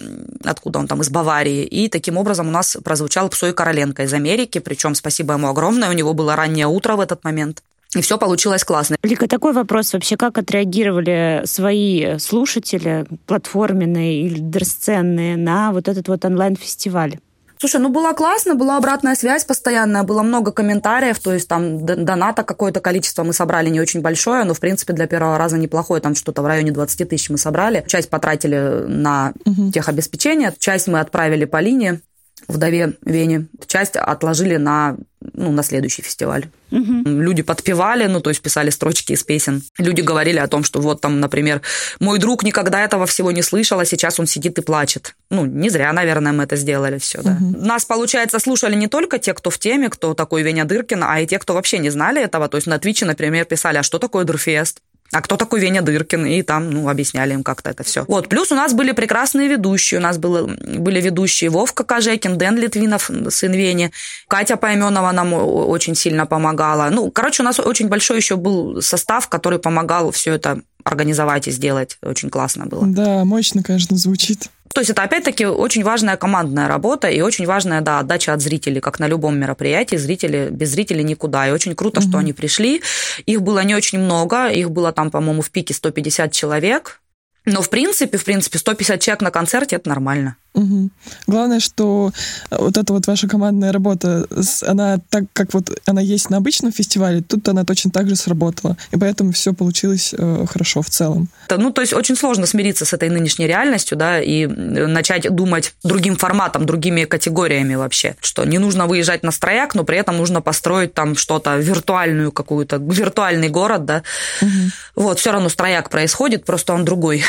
[0.46, 1.02] откуда он там?
[1.02, 1.66] Из Баварии.
[1.66, 4.60] И таким образом у нас прозвучал Псой Короленко из Америки.
[4.60, 5.90] Причем спасибо ему огромное.
[5.90, 7.64] У него было раннее утро в этот момент.
[7.96, 8.98] И все получилось классно.
[9.02, 16.24] Лика, такой вопрос вообще, как отреагировали свои слушатели, платформенные или дрсценные, на вот этот вот
[16.24, 17.18] онлайн-фестиваль?
[17.60, 22.44] Слушай, ну было классно, была обратная связь постоянная, было много комментариев, то есть там доната
[22.44, 26.16] какое-то количество мы собрали не очень большое, но в принципе для первого раза неплохое, там
[26.16, 27.84] что-то в районе 20 тысяч мы собрали.
[27.86, 29.72] Часть потратили на угу.
[29.72, 32.00] техобеспечение, часть мы отправили по линии
[32.48, 33.48] вдове Вене.
[33.68, 34.98] Часть отложили на,
[35.34, 36.48] ну, на следующий фестиваль.
[36.72, 37.04] Угу.
[37.06, 39.64] Люди подпевали, ну, то есть писали строчки из песен.
[39.78, 41.62] Люди говорили о том, что вот там, например,
[42.00, 45.16] мой друг никогда этого всего не слышал, а сейчас он сидит и плачет.
[45.30, 47.38] Ну, не зря, наверное, мы это сделали все, да.
[47.40, 47.66] Угу.
[47.66, 51.28] Нас, получается, слушали не только те, кто в теме, кто такой Веня Дыркин, а и
[51.28, 52.48] те, кто вообще не знали этого.
[52.48, 54.80] То есть на Твиче, например, писали, а что такое Дурфест?
[55.12, 58.06] А кто такой Веня Дыркин, и там, ну, объясняли им как-то это все.
[58.08, 62.58] Вот, плюс у нас были прекрасные ведущие, у нас было, были ведущие Вовка Кожекин, Дэн
[62.58, 63.92] Литвинов, сын Вени,
[64.28, 66.90] Катя Пойменова нам очень сильно помогала.
[66.92, 71.52] Ну, короче, у нас очень большой еще был состав, который помогал все это организовать и
[71.52, 71.98] сделать.
[72.02, 72.86] Очень классно было.
[72.86, 74.50] Да, мощно, конечно, звучит.
[74.80, 78.80] То есть это опять-таки очень важная командная работа и очень важная, да, отдача от зрителей,
[78.80, 79.98] как на любом мероприятии.
[79.98, 81.46] Зрители, без зрителей никуда.
[81.50, 82.08] И очень круто, угу.
[82.08, 82.82] что они пришли.
[83.26, 87.02] Их было не очень много, их было там, по-моему, в пике 150 человек.
[87.44, 90.38] Но в принципе, в принципе, 150 человек на концерте это нормально.
[90.54, 90.90] Угу.
[91.28, 92.12] Главное, что
[92.50, 94.28] э, вот эта вот ваша командная работа,
[94.66, 98.76] она так, как вот она есть на обычном фестивале, тут она точно так же сработала.
[98.92, 101.30] И поэтому все получилось э, хорошо в целом.
[101.50, 106.16] Ну, то есть очень сложно смириться с этой нынешней реальностью, да, и начать думать другим
[106.16, 108.16] форматом, другими категориями вообще.
[108.20, 112.78] Что не нужно выезжать на строяк, но при этом нужно построить там что-то, виртуальную какую-то,
[112.78, 114.04] виртуальный город, да.
[114.42, 114.50] Угу.
[114.96, 117.24] Вот, все равно строяк происходит, просто он другой.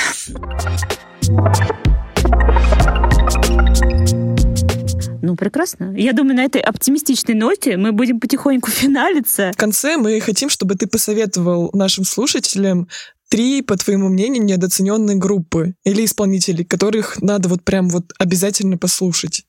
[5.23, 5.95] Ну, прекрасно.
[5.97, 9.53] Я думаю, на этой оптимистичной ноте мы будем потихоньку финалиться.
[9.55, 12.89] В конце мы хотим, чтобы ты посоветовал нашим слушателям
[13.29, 19.45] три, по твоему мнению, недооцененные группы или исполнителей, которых надо вот прям вот обязательно послушать.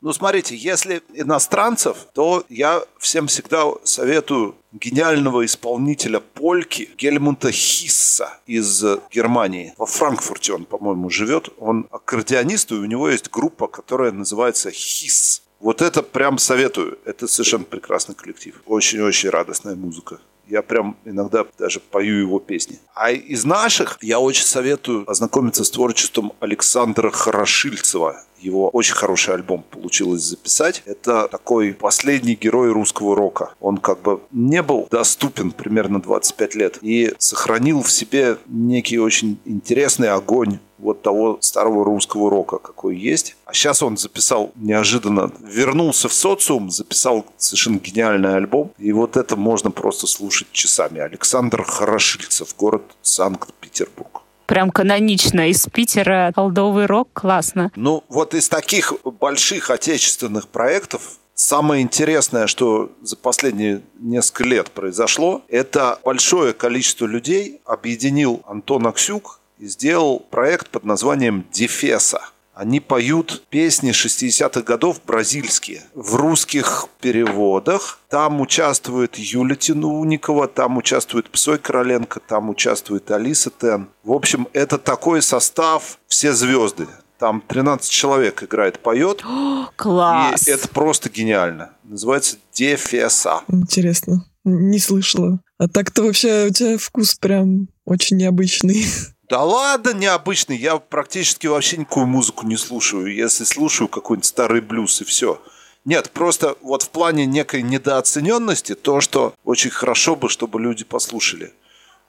[0.00, 8.84] Ну, смотрите, если иностранцев, то я всем всегда советую гениального исполнителя польки Гельмунта Хисса из
[9.10, 9.74] Германии.
[9.76, 11.50] Во Франкфурте он, по-моему, живет.
[11.58, 15.42] Он аккордеонист, и у него есть группа, которая называется Хисс.
[15.60, 16.98] Вот это прям советую.
[17.04, 18.60] Это совершенно прекрасный коллектив.
[18.66, 20.18] Очень-очень радостная музыка.
[20.52, 22.78] Я прям иногда даже пою его песни.
[22.94, 29.64] А из наших я очень советую ознакомиться с творчеством Александра Хорошильцева его очень хороший альбом
[29.70, 30.82] получилось записать.
[30.84, 33.54] Это такой последний герой русского рока.
[33.60, 39.38] Он как бы не был доступен примерно 25 лет и сохранил в себе некий очень
[39.44, 43.36] интересный огонь вот того старого русского рока, какой есть.
[43.46, 48.72] А сейчас он записал неожиданно, вернулся в социум, записал совершенно гениальный альбом.
[48.78, 51.00] И вот это можно просто слушать часами.
[51.00, 55.48] Александр Хорошильцев, город Санкт-Петербург прям канонично.
[55.48, 57.72] Из Питера колдовый рок, классно.
[57.74, 65.42] Ну, вот из таких больших отечественных проектов Самое интересное, что за последние несколько лет произошло,
[65.48, 72.20] это большое количество людей объединил Антон Аксюк и сделал проект под названием «Дефеса».
[72.52, 78.00] Они поют песни 60-х годов бразильские в русских переводах.
[78.08, 83.88] Там участвует Юля Тинуникова, там участвует Псой Короленко, там участвует Алиса Тен.
[84.02, 86.88] В общем, это такой состав «Все звезды».
[87.18, 89.22] Там 13 человек играет, поет.
[89.24, 90.48] О, класс!
[90.48, 91.70] И это просто гениально.
[91.84, 93.42] Называется «Дефеса».
[93.46, 94.26] Интересно.
[94.42, 95.38] Не слышала.
[95.58, 98.84] А так-то вообще у тебя вкус прям очень необычный.
[99.32, 100.58] Да ладно, необычный.
[100.58, 103.06] Я практически вообще никакую музыку не слушаю.
[103.06, 105.40] Если слушаю какой-нибудь старый блюз и все.
[105.86, 111.54] Нет, просто вот в плане некой недооцененности то, что очень хорошо бы, чтобы люди послушали.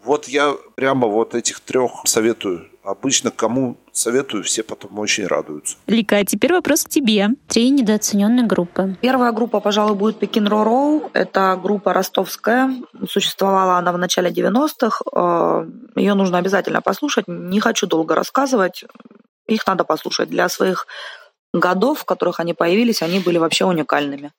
[0.04, 2.70] Вот я прямо вот этих трех советую.
[2.84, 5.78] Обычно кому советую, все потом очень радуются.
[5.88, 7.30] Лика, а теперь вопрос к тебе.
[7.48, 8.98] Три недооцененные группы.
[9.02, 11.10] Первая группа, пожалуй, будет Пекин Роу.
[11.14, 12.76] Это группа ростовская.
[13.08, 15.02] Существовала она в начале 90-х.
[15.16, 15.66] Э,
[15.96, 17.26] Ее нужно обязательно послушать.
[17.28, 18.84] Не хочу долго рассказывать.
[19.48, 20.30] Их надо послушать.
[20.30, 20.88] Для своих
[21.54, 24.34] годов, в которых они появились, они были вообще уникальными.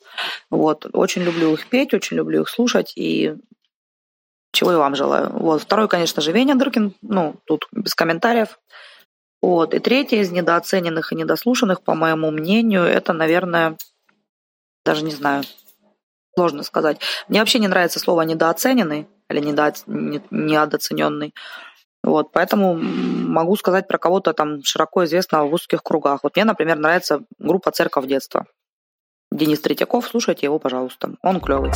[0.51, 0.87] Вот.
[0.93, 2.93] Очень люблю их петь, очень люблю их слушать.
[2.97, 3.35] И
[4.55, 5.31] чего и вам желаю.
[5.31, 5.63] Вот.
[5.63, 6.95] Второй, конечно же, Веня Дыркин.
[7.03, 8.59] Ну, тут без комментариев.
[9.43, 9.75] Вот.
[9.75, 13.77] И третий из недооцененных и недослушанных, по моему мнению, это, наверное,
[14.85, 15.45] даже не знаю,
[16.35, 17.01] сложно сказать.
[17.29, 19.75] Мне вообще не нравится слово недооцененный или недо...
[19.87, 21.35] недооцененный.
[22.03, 26.23] Вот, поэтому могу сказать про кого-то там широко известного в узких кругах.
[26.23, 28.47] Вот мне, например, нравится группа «Церковь детства».
[29.33, 31.15] Денис Третьяков, слушайте его, пожалуйста.
[31.23, 31.73] Он клевый.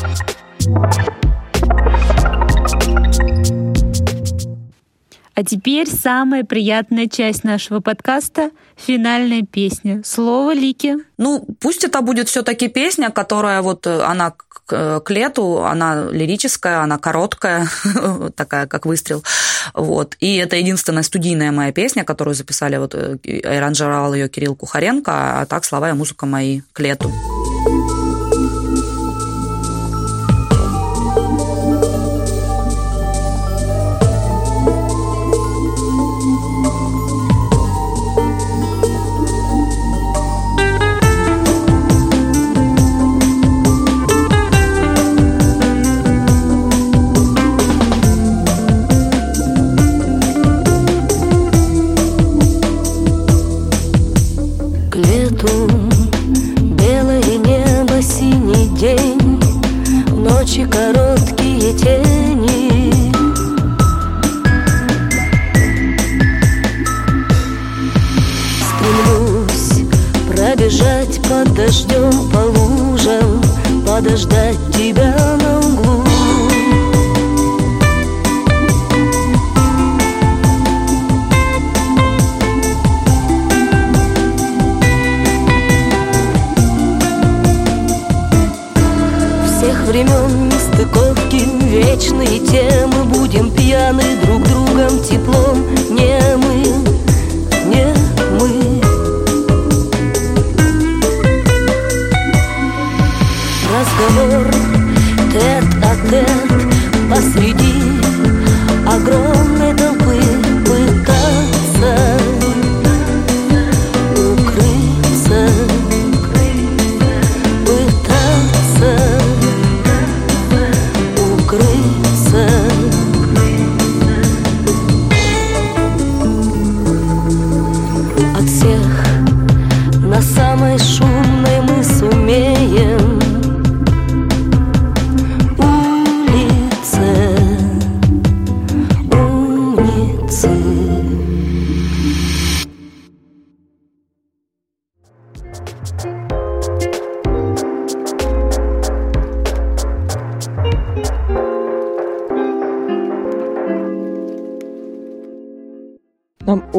[5.39, 10.03] А теперь самая приятная часть нашего подкаста— финальная песня.
[10.05, 10.97] Слово Лики.
[11.16, 16.07] Ну, пусть это будет все таки песня, которая вот, э, она к, к лету, она
[16.11, 17.68] лирическая, она короткая,
[18.34, 19.22] такая, как выстрел.
[19.74, 20.16] Вот.
[20.18, 25.12] И это единственная студийная моя песня, которую записали, вот, э, аранжировал ее Кирилл Кухаренко,
[25.43, 27.12] а так слова и музыка мои к лету.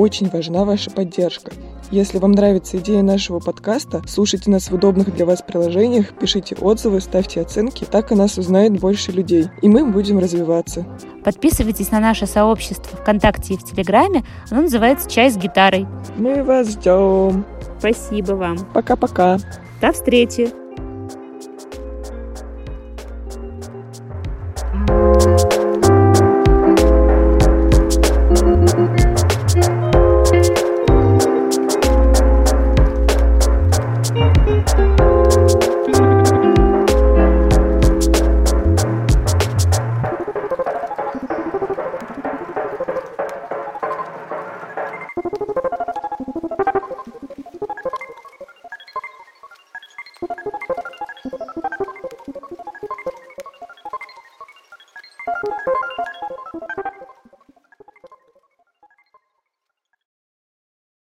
[0.09, 1.51] Очень важна ваша поддержка.
[1.91, 6.99] Если вам нравится идея нашего подкаста, слушайте нас в удобных для вас приложениях, пишите отзывы,
[6.99, 10.83] ставьте оценки, так о нас узнает больше людей, и мы будем развиваться.
[11.23, 15.85] Подписывайтесь на наше сообщество ВКонтакте и в Телеграме, оно называется «Чай с гитарой».
[16.17, 17.45] Мы вас ждем.
[17.77, 18.57] Спасибо вам.
[18.73, 19.37] Пока-пока.
[19.79, 20.49] До встречи.